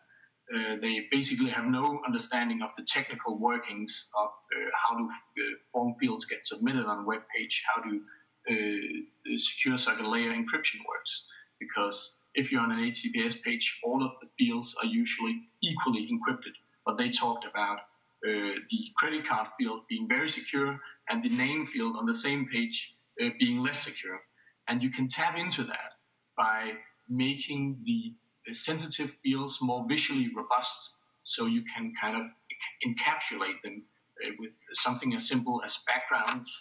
uh, 0.56 0.76
they 0.80 1.08
basically 1.12 1.50
have 1.50 1.66
no 1.66 2.02
understanding 2.06 2.62
of 2.62 2.70
the 2.78 2.86
technical 2.88 3.40
workings 3.40 4.10
of 4.16 4.28
uh, 4.28 4.70
how 4.74 4.98
do 4.98 5.06
uh, 5.06 5.44
form 5.72 5.96
fields 6.00 6.26
get 6.26 6.46
submitted 6.46 6.86
on 6.86 7.04
a 7.04 7.06
web 7.06 7.22
page, 7.36 7.64
how 7.74 7.82
do 7.82 8.02
uh, 8.48 9.38
secure 9.38 9.78
socket 9.78 10.06
layer 10.06 10.32
encryption 10.32 10.78
works. 10.88 11.24
Because 11.68 12.16
if 12.36 12.52
you're 12.52 12.62
on 12.62 12.72
an 12.72 12.92
HTTPS 12.92 13.42
page, 13.42 13.80
all 13.84 14.04
of 14.04 14.12
the 14.22 14.28
fields 14.38 14.76
are 14.82 14.88
usually 14.88 15.36
equally 15.64 16.08
encrypted. 16.12 16.56
But 16.86 16.98
they 16.98 17.10
talked 17.10 17.46
about 17.46 17.80
uh, 17.80 18.60
the 18.70 18.80
credit 18.98 19.28
card 19.28 19.48
field 19.58 19.82
being 19.90 20.08
very 20.08 20.30
secure 20.30 20.80
and 21.10 21.24
the 21.24 21.30
name 21.30 21.68
field 21.72 21.96
on 21.98 22.06
the 22.06 22.16
same 22.16 22.48
page 22.52 22.94
uh, 23.22 23.30
being 23.40 23.60
less 23.60 23.84
secure. 23.84 24.20
And 24.68 24.82
you 24.84 24.92
can 24.92 25.08
tap 25.08 25.38
into 25.38 25.64
that 25.64 25.94
by 26.38 26.72
making 27.10 27.78
the 27.86 28.14
sensitive 28.54 29.12
fields 29.24 29.60
more 29.62 29.86
visually 29.88 30.30
robust 30.36 30.90
so 31.24 31.46
you 31.46 31.64
can 31.76 31.94
kind 32.00 32.16
of 32.18 32.24
encapsulate 32.86 33.62
them 33.64 33.84
uh, 34.24 34.30
with 34.40 34.52
something 34.74 35.16
as 35.16 35.28
simple 35.28 35.62
as 35.64 35.78
backgrounds 35.88 36.52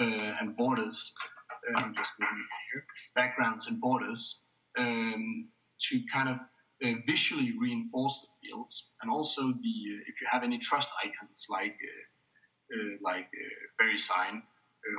uh, 0.00 0.04
and 0.40 0.56
borders. 0.56 1.12
Uh, 1.50 1.78
I'm 1.78 1.94
just 1.94 2.10
moving 2.18 2.46
here. 2.72 2.84
Backgrounds 3.14 3.66
and 3.66 3.80
borders 3.80 4.41
um, 4.78 5.48
to 5.90 6.00
kind 6.12 6.28
of 6.28 6.36
uh, 6.84 6.94
visually 7.06 7.52
reinforce 7.60 8.20
the 8.22 8.48
fields, 8.48 8.90
and 9.02 9.10
also 9.10 9.42
the 9.42 9.76
uh, 9.92 10.10
if 10.10 10.20
you 10.20 10.26
have 10.30 10.42
any 10.42 10.58
trust 10.58 10.88
icons 11.04 11.46
like 11.48 11.76
uh, 12.74 12.96
like 13.02 13.28
VeriSign 13.80 14.42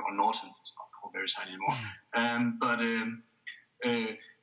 or 0.06 0.14
Norton, 0.14 0.50
it's 0.62 0.74
not 0.78 0.88
called 1.00 1.14
VeriSign 1.14 1.48
anymore, 1.48 1.76
um, 2.14 2.58
but 2.60 2.80
um, 2.80 3.22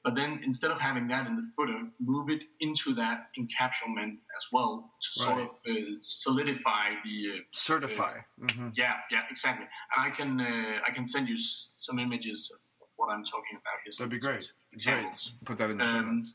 but 0.04 0.16
then 0.16 0.42
instead 0.44 0.72
of 0.72 0.80
having 0.80 1.08
that 1.10 1.28
in 1.28 1.36
the 1.36 1.48
footer, 1.56 1.80
move 2.00 2.30
it 2.30 2.44
into 2.60 2.96
that 2.96 3.28
encapsulation 3.38 4.18
as 4.36 4.46
well 4.52 4.92
to 5.02 5.24
right. 5.24 5.28
sort 5.28 5.42
of 5.42 5.48
uh, 5.68 5.98
solidify 6.02 6.90
the 7.04 7.28
uh, 7.30 7.42
certify. 7.52 8.18
Uh, 8.18 8.46
mm-hmm. 8.46 8.70
Yeah, 8.76 8.94
yeah, 9.12 9.22
exactly. 9.30 9.68
And 9.96 10.12
I 10.12 10.16
can 10.16 10.42
uh, 10.42 10.80
I 10.88 10.92
can 10.92 11.06
send 11.06 11.28
you 11.28 11.36
s- 11.36 11.70
some 11.76 12.00
images 12.00 12.52
of 12.54 12.60
what 13.02 13.10
I'm 13.12 13.26
talking 13.26 13.58
about 13.58 13.82
here. 13.84 13.94
That'd 13.98 14.12
be 14.12 14.20
great. 14.20 14.46
Examples. 14.74 15.32
Great. 15.40 15.46
Put 15.46 15.58
that 15.58 15.72
in 15.72 15.78
the 15.80 15.84
show 15.84 15.98
um, 15.98 16.16
notes. 16.16 16.32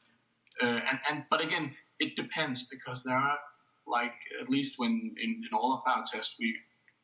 Uh, 0.61 0.81
and 0.91 0.99
and 1.09 1.25
but 1.31 1.41
again, 1.41 1.73
it 2.01 2.17
depends 2.17 2.67
because 2.69 3.05
there 3.05 3.17
are 3.17 3.39
like 3.87 4.19
at 4.43 4.51
least 4.51 4.75
when 4.77 5.15
in, 5.23 5.31
in 5.47 5.53
all 5.55 5.73
of 5.73 5.81
our 5.87 6.05
tests 6.13 6.35
we 6.41 6.57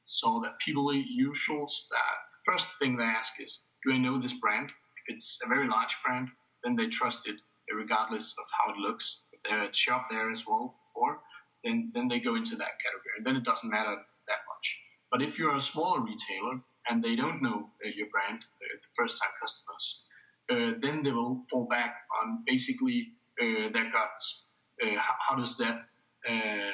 saw 0.05 0.41
that 0.43 0.59
people 0.59 0.93
usual 0.93 1.71
that 1.91 2.17
first 2.45 2.67
thing 2.81 2.97
they 2.97 3.05
ask 3.05 3.33
is, 3.39 3.61
do 3.85 3.93
I 3.93 3.99
know 3.99 4.21
this 4.21 4.33
brand? 4.33 4.69
If 4.69 5.15
it's 5.15 5.39
a 5.45 5.49
very 5.49 5.69
large 5.69 5.95
brand, 6.05 6.29
then 6.65 6.75
they 6.75 6.89
trust 6.89 7.29
it 7.29 7.37
regardless 7.73 8.35
of 8.39 8.45
how 8.59 8.73
it 8.75 8.79
looks. 8.79 9.21
If 9.33 9.41
they're 9.45 9.71
a 9.71 9.75
shop 9.75 10.09
there 10.11 10.31
as 10.33 10.45
well, 10.47 10.75
or 10.95 11.21
then 11.63 11.93
then 11.95 12.09
they 12.09 12.19
go 12.19 12.35
into 12.35 12.57
that 12.57 12.75
category. 12.83 13.19
Then 13.25 13.37
it 13.37 13.45
doesn't 13.45 13.71
matter 13.71 13.95
that 14.29 14.43
much. 14.51 14.67
But 15.13 15.23
if 15.23 15.39
you're 15.39 15.57
a 15.57 15.61
smaller 15.61 16.01
retailer 16.01 16.61
and 16.89 17.03
they 17.03 17.17
don't 17.17 17.43
know 17.43 17.71
uh, 17.85 17.89
your 17.95 18.09
brand, 18.11 18.41
uh, 18.41 18.75
the 18.75 18.93
first 18.97 19.21
time 19.21 19.31
customers, 19.41 20.03
uh, 20.51 20.79
then 20.81 21.03
they 21.03 21.13
will 21.13 21.45
fall 21.51 21.67
back 21.71 21.97
on 22.23 22.43
basically 22.47 23.09
uh, 23.41 23.71
their 23.73 23.91
guts. 23.91 24.45
Uh, 24.83 24.99
how, 24.99 25.15
how, 25.29 25.37
does 25.37 25.57
that 25.59 25.85
uh, 26.29 26.73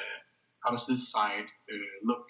how 0.63 0.71
does 0.71 0.87
this 0.87 1.11
side 1.11 1.45
look? 2.03 2.25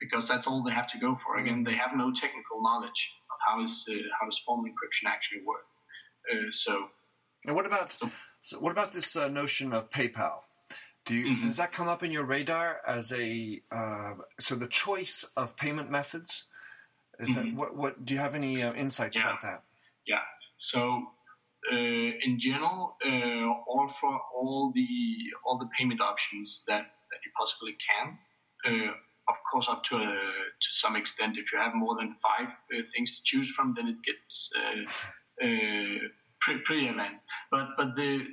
Because 0.00 0.28
that's 0.28 0.46
all 0.46 0.62
they 0.62 0.72
have 0.72 0.90
to 0.92 0.98
go 0.98 1.18
for. 1.24 1.36
Again, 1.36 1.64
they 1.64 1.74
have 1.74 1.92
no 1.96 2.12
technical 2.12 2.62
knowledge 2.62 3.12
of 3.30 3.38
how 3.46 3.64
is 3.64 3.88
how 4.18 4.26
does 4.26 4.38
form 4.44 4.64
encryption 4.66 5.08
actually 5.08 5.42
work. 5.46 5.64
Uh, 6.30 6.50
so, 6.50 6.88
and 7.46 7.54
what 7.54 7.66
about 7.66 7.96
so 8.40 8.58
what 8.58 8.72
about 8.72 8.92
this 8.92 9.16
uh, 9.16 9.28
notion 9.28 9.72
of 9.72 9.90
PayPal? 9.90 10.40
Do 11.04 11.14
you, 11.14 11.26
mm-hmm. 11.26 11.46
does 11.46 11.56
that 11.56 11.72
come 11.72 11.88
up 11.88 12.04
in 12.04 12.12
your 12.12 12.24
radar 12.24 12.80
as 12.86 13.12
a 13.12 13.60
uh, 13.70 14.14
so 14.38 14.54
the 14.54 14.68
choice 14.68 15.24
of 15.36 15.56
payment 15.56 15.90
methods? 15.90 16.44
Is 17.22 17.30
mm-hmm. 17.30 17.50
that 17.50 17.54
what? 17.54 17.76
What 17.76 18.04
do 18.04 18.14
you 18.14 18.20
have 18.20 18.34
any 18.34 18.62
uh, 18.62 18.72
insights 18.74 19.16
yeah. 19.16 19.22
about 19.24 19.42
that? 19.42 19.62
Yeah. 20.06 20.20
So 20.56 21.02
uh, 21.72 21.76
in 21.76 22.38
general, 22.38 22.96
uh, 23.04 23.08
offer 23.08 24.18
all 24.34 24.72
the 24.74 24.88
all 25.44 25.58
the 25.58 25.68
payment 25.78 26.00
options 26.00 26.64
that, 26.66 26.82
that 27.10 27.18
you 27.24 27.30
possibly 27.38 27.76
can. 27.88 28.18
of 29.28 29.36
course, 29.50 29.68
up 29.68 29.84
to 29.84 29.98
to 29.98 30.68
some 30.82 30.96
extent, 30.96 31.38
if 31.38 31.52
you 31.52 31.58
have 31.58 31.74
more 31.74 31.94
than 31.96 32.16
five 32.22 32.48
things 32.94 33.16
to 33.16 33.22
choose 33.24 33.48
from, 33.50 33.74
then 33.76 33.86
it 33.88 33.96
gets 34.02 34.50
uh, 34.56 35.46
pretty, 36.40 36.60
pretty 36.64 36.88
advanced. 36.88 37.22
But 37.50 37.68
but 37.76 37.94
the 37.96 38.26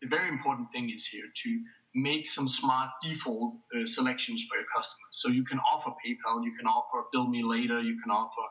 the 0.00 0.08
very 0.08 0.28
important 0.28 0.72
thing 0.72 0.90
is 0.90 1.06
here 1.06 1.28
to 1.42 1.50
make 1.94 2.28
some 2.28 2.48
smart 2.48 2.90
default 3.02 3.54
uh, 3.74 3.86
selections 3.86 4.44
for 4.48 4.56
your 4.56 4.66
customers. 4.74 5.12
So 5.12 5.28
you 5.28 5.44
can 5.44 5.58
offer 5.58 5.90
PayPal, 5.90 6.44
you 6.44 6.54
can 6.56 6.66
offer 6.66 7.04
Bill 7.12 7.26
Me 7.26 7.42
Later, 7.42 7.80
you 7.80 8.00
can 8.02 8.10
offer 8.10 8.42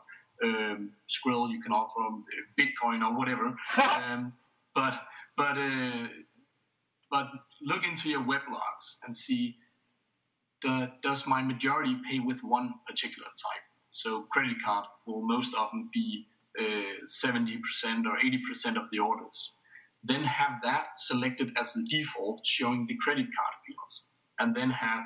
um, 0.44 0.92
Skrill, 1.08 1.50
you 1.50 1.62
can 1.62 1.72
offer 1.72 2.00
um, 2.00 2.24
Bitcoin 2.58 3.02
or 3.02 3.16
whatever. 3.16 3.54
um, 4.04 4.32
but 4.74 4.94
but 5.36 5.56
uh, 5.56 6.08
but 7.10 7.28
look 7.62 7.82
into 7.84 8.08
your 8.08 8.24
web 8.24 8.42
logs 8.50 8.96
and 9.04 9.16
see 9.16 9.56
the, 10.62 10.90
does 11.02 11.26
my 11.26 11.42
majority 11.42 11.96
pay 12.08 12.18
with 12.18 12.38
one 12.42 12.74
particular 12.86 13.26
type. 13.28 13.64
So 13.90 14.26
credit 14.30 14.56
card 14.64 14.84
will 15.06 15.22
most 15.26 15.54
often 15.54 15.88
be 15.92 16.26
70% 16.60 17.58
or 18.06 18.18
80% 18.18 18.76
of 18.76 18.84
the 18.92 18.98
orders. 18.98 19.52
Then 20.02 20.24
have 20.24 20.62
that 20.62 20.98
selected 20.98 21.52
as 21.58 21.72
the 21.72 21.86
default, 21.88 22.40
showing 22.46 22.86
the 22.86 22.96
credit 22.96 23.26
card 23.36 23.54
fields, 23.66 24.06
and 24.38 24.54
then 24.54 24.70
have 24.70 25.04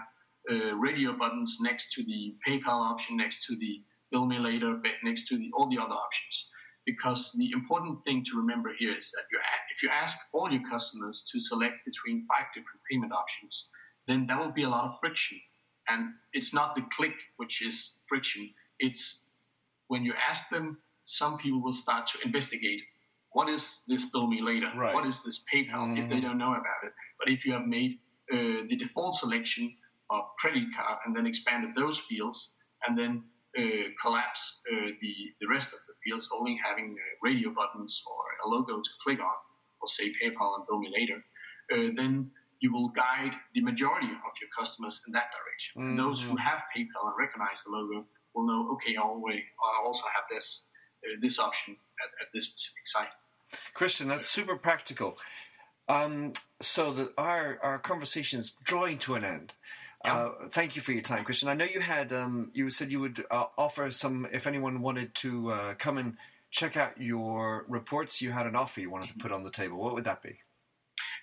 uh, 0.51 0.77
radio 0.77 1.13
buttons 1.17 1.57
next 1.61 1.93
to 1.95 2.05
the 2.05 2.37
PayPal 2.47 2.81
option, 2.91 3.17
next 3.17 3.45
to 3.47 3.57
the 3.57 3.83
bill 4.11 4.27
me 4.27 4.39
later, 4.39 4.81
next 5.03 5.27
to 5.29 5.37
the, 5.37 5.51
all 5.55 5.69
the 5.69 5.79
other 5.79 5.95
options. 5.95 6.49
Because 6.87 7.33
the 7.33 7.51
important 7.53 8.05
thing 8.05 8.23
to 8.25 8.37
remember 8.37 8.73
here 8.79 8.97
is 8.97 9.11
that 9.13 9.25
if 9.75 9.83
you 9.83 9.89
ask 9.89 10.17
all 10.33 10.51
your 10.51 10.63
customers 10.69 11.29
to 11.33 11.41
select 11.41 11.85
between 11.85 12.27
five 12.29 12.47
different 12.55 12.81
payment 12.91 13.13
options, 13.13 13.69
then 14.07 14.27
that 14.27 14.39
will 14.39 14.53
be 14.53 14.65
a 14.65 14.69
lot 14.69 14.85
of 14.85 15.01
friction. 15.01 15.41
And 15.89 16.11
it's 16.33 16.53
not 16.53 16.75
the 16.77 16.83
click 16.97 17.15
which 17.37 17.63
is 17.63 17.93
friction. 18.09 18.51
It's 18.79 19.25
when 19.89 20.05
you 20.05 20.15
ask 20.29 20.49
them 20.51 20.79
some 21.05 21.39
people 21.39 21.63
will 21.63 21.75
start 21.75 22.07
to 22.09 22.19
investigate 22.25 22.83
what 23.35 23.49
is 23.49 23.83
this 23.87 24.05
bill 24.11 24.27
me 24.27 24.41
later? 24.41 24.71
Right. 24.77 24.95
What 24.95 25.07
is 25.07 25.23
this 25.23 25.45
PayPal 25.53 25.91
mm-hmm. 25.91 25.99
if 25.99 26.09
they 26.09 26.17
mm-hmm. 26.17 26.29
don't 26.29 26.39
know 26.39 26.53
about 26.53 26.81
it? 26.87 26.93
But 27.19 27.29
if 27.29 27.45
you 27.45 27.53
have 27.53 27.67
made 27.67 27.99
uh, 28.33 28.65
the 28.71 28.77
default 28.79 29.17
selection 29.17 29.75
of 30.11 30.23
credit 30.39 30.65
card 30.77 30.99
and 31.05 31.15
then 31.15 31.27
expanded 31.27 31.71
those 31.77 32.01
fields 32.09 32.51
and 32.87 32.97
then 32.97 33.23
uh, 33.59 33.91
collapse 34.01 34.61
uh, 34.73 34.91
the, 35.01 35.15
the 35.41 35.49
rest 35.49 35.73
of 35.73 35.81
the 35.87 35.95
fields, 36.05 36.29
only 36.33 36.59
having 36.65 36.95
uh, 36.95 37.03
radio 37.23 37.51
buttons 37.51 38.03
or 38.07 38.23
a 38.47 38.49
logo 38.49 38.81
to 38.81 38.91
click 39.03 39.19
on, 39.19 39.39
or 39.83 39.89
say 39.89 40.15
PayPal 40.23 40.57
and 40.57 40.67
bill 40.69 40.79
me 40.79 40.91
later, 40.95 41.19
uh, 41.73 41.91
then 41.97 42.31
you 42.61 42.73
will 42.73 42.89
guide 42.91 43.33
the 43.55 43.63
majority 43.63 44.07
of 44.07 44.33
your 44.41 44.51
customers 44.57 45.01
in 45.07 45.13
that 45.13 45.29
direction. 45.35 45.73
Mm-hmm. 45.75 45.91
And 45.91 45.99
those 45.99 46.23
who 46.23 46.35
mm-hmm. 46.35 46.39
have 46.39 46.63
PayPal 46.71 47.11
and 47.11 47.19
recognize 47.19 47.63
the 47.67 47.73
logo 47.73 48.07
will 48.35 48.47
know, 48.47 48.73
okay, 48.75 48.95
I'll 48.97 49.23
also 49.87 50.05
have 50.15 50.25
this 50.31 50.67
uh, 51.05 51.21
this 51.21 51.39
option 51.39 51.77
at, 52.01 52.11
at, 52.21 52.29
this 52.33 52.47
specific 52.47 52.87
site. 52.87 53.15
Christian, 53.75 54.09
that's 54.09 54.27
super 54.27 54.57
practical. 54.57 55.19
Um, 55.89 56.33
so 56.61 56.93
the, 56.93 57.13
our 57.19 57.59
our 57.63 57.79
conversation 57.79 58.39
is 58.39 58.55
drawing 58.65 58.99
to 58.99 59.15
an 59.15 59.25
end. 59.25 59.53
Yeah. 60.05 60.17
Uh, 60.17 60.33
thank 60.51 60.77
you 60.77 60.83
for 60.83 60.93
your 60.93 61.03
time, 61.03 61.25
Christian. 61.25 61.49
I 61.49 61.55
know 61.55 61.65
you 61.65 61.81
had 61.81 62.13
um, 62.13 62.51
you 62.55 62.71
said 62.71 62.91
you 62.91 63.01
would 63.01 63.25
uh, 63.31 63.45
offer 63.57 63.91
some 63.91 64.27
if 64.33 64.47
anyone 64.47 64.81
wanted 64.83 65.15
to 65.17 65.51
uh, 65.51 65.75
come 65.75 65.99
and 65.99 66.17
check 66.51 66.77
out 66.77 67.01
your 67.01 67.65
reports. 67.69 68.21
You 68.21 68.31
had 68.31 68.47
an 68.47 68.57
offer 68.57 68.81
you 68.81 68.91
wanted 68.91 69.09
to 69.09 69.15
put 69.15 69.33
on 69.33 69.45
the 69.45 69.51
table. 69.51 69.79
What 69.79 69.95
would 69.95 70.05
that 70.05 70.23
be? 70.23 70.39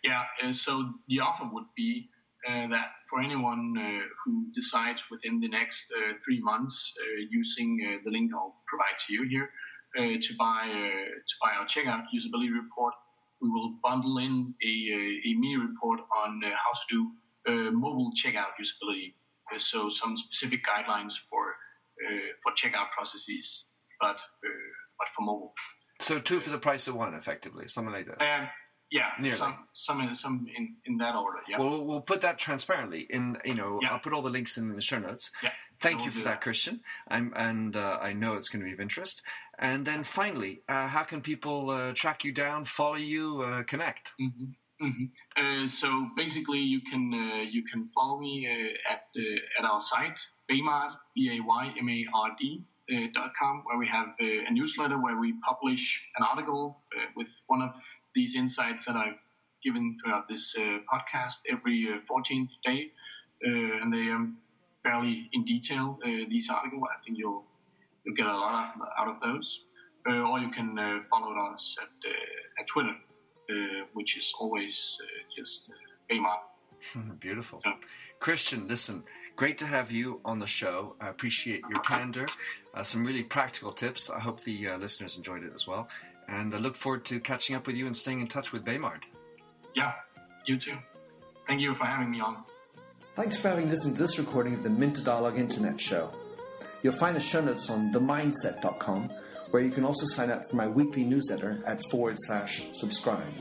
Yeah, 0.04 0.24
uh, 0.44 0.52
so 0.52 0.94
the 1.08 1.20
offer 1.20 1.48
would 1.52 1.68
be 1.76 2.10
uh, 2.48 2.68
that 2.70 2.90
for 3.10 3.22
anyone 3.22 3.76
uh, 3.78 4.06
who 4.26 4.48
decides 4.56 5.04
within 5.12 5.40
the 5.40 5.48
next 5.48 5.92
uh, 5.96 6.14
three 6.26 6.42
months 6.42 6.92
using 7.30 8.00
the 8.04 8.10
link 8.10 8.32
I'll 8.34 8.56
provide 8.68 8.98
to 9.08 9.14
you 9.14 9.28
here 9.30 9.50
Uh, 9.98 10.16
to 10.22 10.34
buy 10.40 10.68
uh, 10.70 11.10
to 11.28 11.36
buy 11.42 11.52
our 11.60 11.66
checkout 11.66 12.06
usability 12.16 12.50
report, 12.54 12.94
we 13.42 13.50
will 13.50 13.78
bundle 13.84 14.20
in 14.20 14.54
a, 14.64 14.94
uh, 14.94 15.30
a 15.30 15.34
mini 15.34 15.58
report 15.58 16.00
on 16.24 16.42
how 16.44 16.72
to 16.90 17.12
do 17.46 17.72
mobile 17.72 18.12
checkout 18.16 18.54
usability. 18.62 19.14
so 19.58 19.90
some 19.90 20.16
specific 20.16 20.62
guidelines 20.66 21.14
for 21.30 21.56
for 22.42 22.54
checkout 22.54 22.90
processes, 22.96 23.66
but 24.00 24.18
but 24.42 25.08
for 25.16 25.26
mobile. 25.26 25.54
So 26.00 26.20
two 26.20 26.40
for 26.40 26.52
the 26.52 26.58
price 26.58 26.88
of 26.88 26.96
one, 26.96 27.14
effectively, 27.14 27.68
something 27.68 27.94
like 27.94 28.06
this. 28.06 28.16
Um, 28.22 28.48
yeah, 28.92 29.12
Nearly. 29.20 29.38
some 29.38 29.56
some 29.74 30.02
in, 30.02 30.16
some 30.16 30.48
in, 30.56 30.76
in 30.86 30.98
that 30.98 31.16
order. 31.16 31.40
Yeah. 31.50 31.60
Well, 31.60 31.84
we'll- 31.84 32.02
put 32.02 32.22
that 32.22 32.38
transparently 32.38 33.08
in. 33.10 33.38
You 33.46 33.56
know, 33.56 33.80
Yeah. 33.82 33.92
I'll 33.92 34.00
put 34.00 34.14
all 34.14 34.22
the 34.22 34.30
links 34.30 34.58
in 34.58 34.74
the 34.76 34.82
show 34.82 35.00
notes. 35.00 35.32
yeah. 35.44 35.52
Thank 35.80 35.98
we'll 35.98 36.06
you 36.06 36.12
for 36.12 36.18
do 36.20 36.24
that, 36.26 36.42
Christian. 36.42 36.82
I'm, 37.08 37.34
and 37.36 37.76
uh, 37.76 37.98
I 38.00 38.14
know 38.14 38.36
it's 38.36 38.50
going 38.50 38.60
to 38.60 38.66
be 38.66 38.74
of 38.74 38.80
interest. 38.80 39.24
And 39.62 39.86
then 39.86 40.04
finally, 40.04 40.62
uh, 40.68 40.88
how 40.88 41.04
can 41.04 41.22
people 41.22 41.70
uh, 41.70 41.94
track 41.94 42.24
you 42.26 42.32
down, 42.32 42.66
follow 42.66 42.96
you, 42.96 43.42
uh, 43.42 43.64
connect? 43.64 44.12
hmm 44.20 44.52
hmm 44.80 45.06
Uh, 45.38 45.68
so 45.68 46.10
basically, 46.18 46.58
you 46.58 46.82
can 46.90 47.14
uh, 47.14 47.44
you 47.56 47.64
can 47.72 47.90
follow 47.94 48.20
me 48.20 48.34
uh, 48.50 48.94
at 48.94 49.04
at 49.60 49.64
our 49.72 49.80
site 49.80 50.20
Baymard 50.50 50.92
b 51.16 51.30
a 51.36 51.38
y 51.62 51.64
m 51.78 51.88
a 51.90 52.00
r 52.28 52.30
d 52.40 52.66
dot 53.14 53.32
com, 53.40 53.62
where 53.66 53.78
we 53.78 53.88
have 53.88 54.10
a 54.20 54.52
newsletter 54.52 54.98
where 54.98 55.18
we 55.24 55.30
publish 55.50 55.84
an 56.18 56.24
article 56.32 56.82
with 57.16 57.30
one 57.48 57.62
of 57.62 57.72
these 58.16 58.36
insights 58.36 58.84
that 58.86 58.96
I've 59.04 59.22
given 59.64 59.96
throughout 60.00 60.26
this 60.28 60.56
podcast 60.92 61.38
every 61.54 61.88
uh, 61.88 62.02
14th 62.10 62.54
day, 62.66 62.92
and 63.82 63.94
they 63.94 64.10
are 64.16 64.26
fairly 64.84 65.30
in 65.32 65.46
detail. 65.46 65.86
These 66.34 66.50
articles, 66.50 66.84
I 66.94 66.98
think 67.06 67.18
you'll 67.20 67.46
you'll 68.06 68.16
get 68.16 68.28
a 68.28 68.38
lot 68.38 68.74
out 68.98 69.08
of 69.08 69.22
those. 69.22 69.62
Uh, 70.08 70.14
or 70.30 70.40
you 70.40 70.50
can 70.50 70.80
uh, 70.80 71.00
follow 71.12 71.32
us 71.54 71.78
at 71.80 71.88
uh, 72.10 72.60
at 72.60 72.66
Twitter 72.68 72.96
uh, 73.52 73.86
which 73.94 74.18
is 74.18 74.34
always 74.40 74.98
uh, 75.02 75.06
just 75.38 75.72
uh, 75.72 77.00
Beautiful. 77.20 77.60
So, 77.64 77.74
Christian, 78.20 78.68
listen, 78.68 79.04
great 79.36 79.58
to 79.60 79.66
have 79.66 79.92
you 79.92 80.20
on 80.26 80.40
the 80.40 80.48
show. 80.48 80.96
I 81.00 81.10
appreciate 81.10 81.62
your 81.70 81.80
candor, 81.80 82.28
uh, 82.74 82.84
some 82.84 83.06
really 83.06 83.24
practical 83.24 83.72
tips. 83.72 84.10
I 84.10 84.20
hope 84.20 84.42
the 84.42 84.70
uh, 84.70 84.78
listeners 84.78 85.16
enjoyed 85.16 85.44
it 85.44 85.52
as 85.54 85.68
well. 85.68 85.88
And 86.28 86.54
I 86.54 86.58
look 86.58 86.76
forward 86.76 87.06
to 87.06 87.20
catching 87.20 87.56
up 87.56 87.68
with 87.68 87.76
you 87.76 87.86
and 87.86 87.96
staying 87.96 88.20
in 88.22 88.28
touch 88.28 88.52
with 88.52 88.64
Baymard. 88.64 89.06
yeah, 89.76 89.94
you 90.46 90.58
too. 90.58 90.78
Thank 91.48 91.62
you 91.62 91.76
for 91.76 91.86
having 91.86 92.10
me 92.10 92.20
on. 92.20 92.44
Thanks 93.16 93.38
for 93.38 93.50
having 93.50 93.70
listened 93.70 93.96
to 93.98 94.02
this 94.02 94.18
recording 94.18 94.54
of 94.54 94.64
the 94.64 94.70
Minter 94.70 95.04
Dialogue 95.04 95.38
Internet 95.38 95.80
Show. 95.80 96.12
You'll 96.84 96.94
find 96.94 97.16
the 97.16 97.22
show 97.22 97.42
notes 97.42 97.70
on 97.70 97.92
themyndset.com, 97.92 99.12
where 99.52 99.64
you 99.64 99.72
can 99.72 99.84
also 99.84 100.06
sign 100.06 100.32
up 100.32 100.44
for 100.50 100.56
my 100.56 100.68
weekly 100.68 101.04
newsletter 101.04 101.62
at 101.66 101.82
forward 101.90 102.16
slash 102.18 102.64
subscribe. 102.72 103.34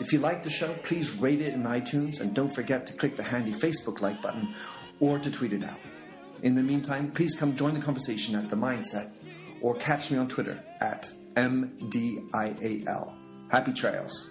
If 0.00 0.12
you 0.12 0.18
like 0.18 0.42
the 0.42 0.50
show, 0.50 0.74
please 0.82 1.12
rate 1.12 1.40
it 1.40 1.54
in 1.54 1.62
iTunes 1.62 2.20
and 2.20 2.34
don't 2.34 2.52
forget 2.52 2.86
to 2.86 2.92
click 2.92 3.16
the 3.16 3.22
handy 3.22 3.52
Facebook 3.52 4.00
like 4.00 4.20
button 4.20 4.54
or 5.00 5.18
to 5.18 5.30
tweet 5.30 5.52
it 5.52 5.62
out. 5.62 5.78
In 6.42 6.54
the 6.54 6.62
meantime, 6.62 7.10
please 7.12 7.34
come 7.34 7.54
join 7.54 7.74
the 7.74 7.80
conversation 7.80 8.34
at 8.34 8.48
The 8.48 8.56
Myndset 8.56 9.12
or 9.60 9.74
catch 9.76 10.10
me 10.10 10.18
on 10.18 10.28
Twitter 10.28 10.62
at 10.80 11.08
MDIAL. 11.36 13.14
Happy 13.50 13.72
trails. 13.72 14.30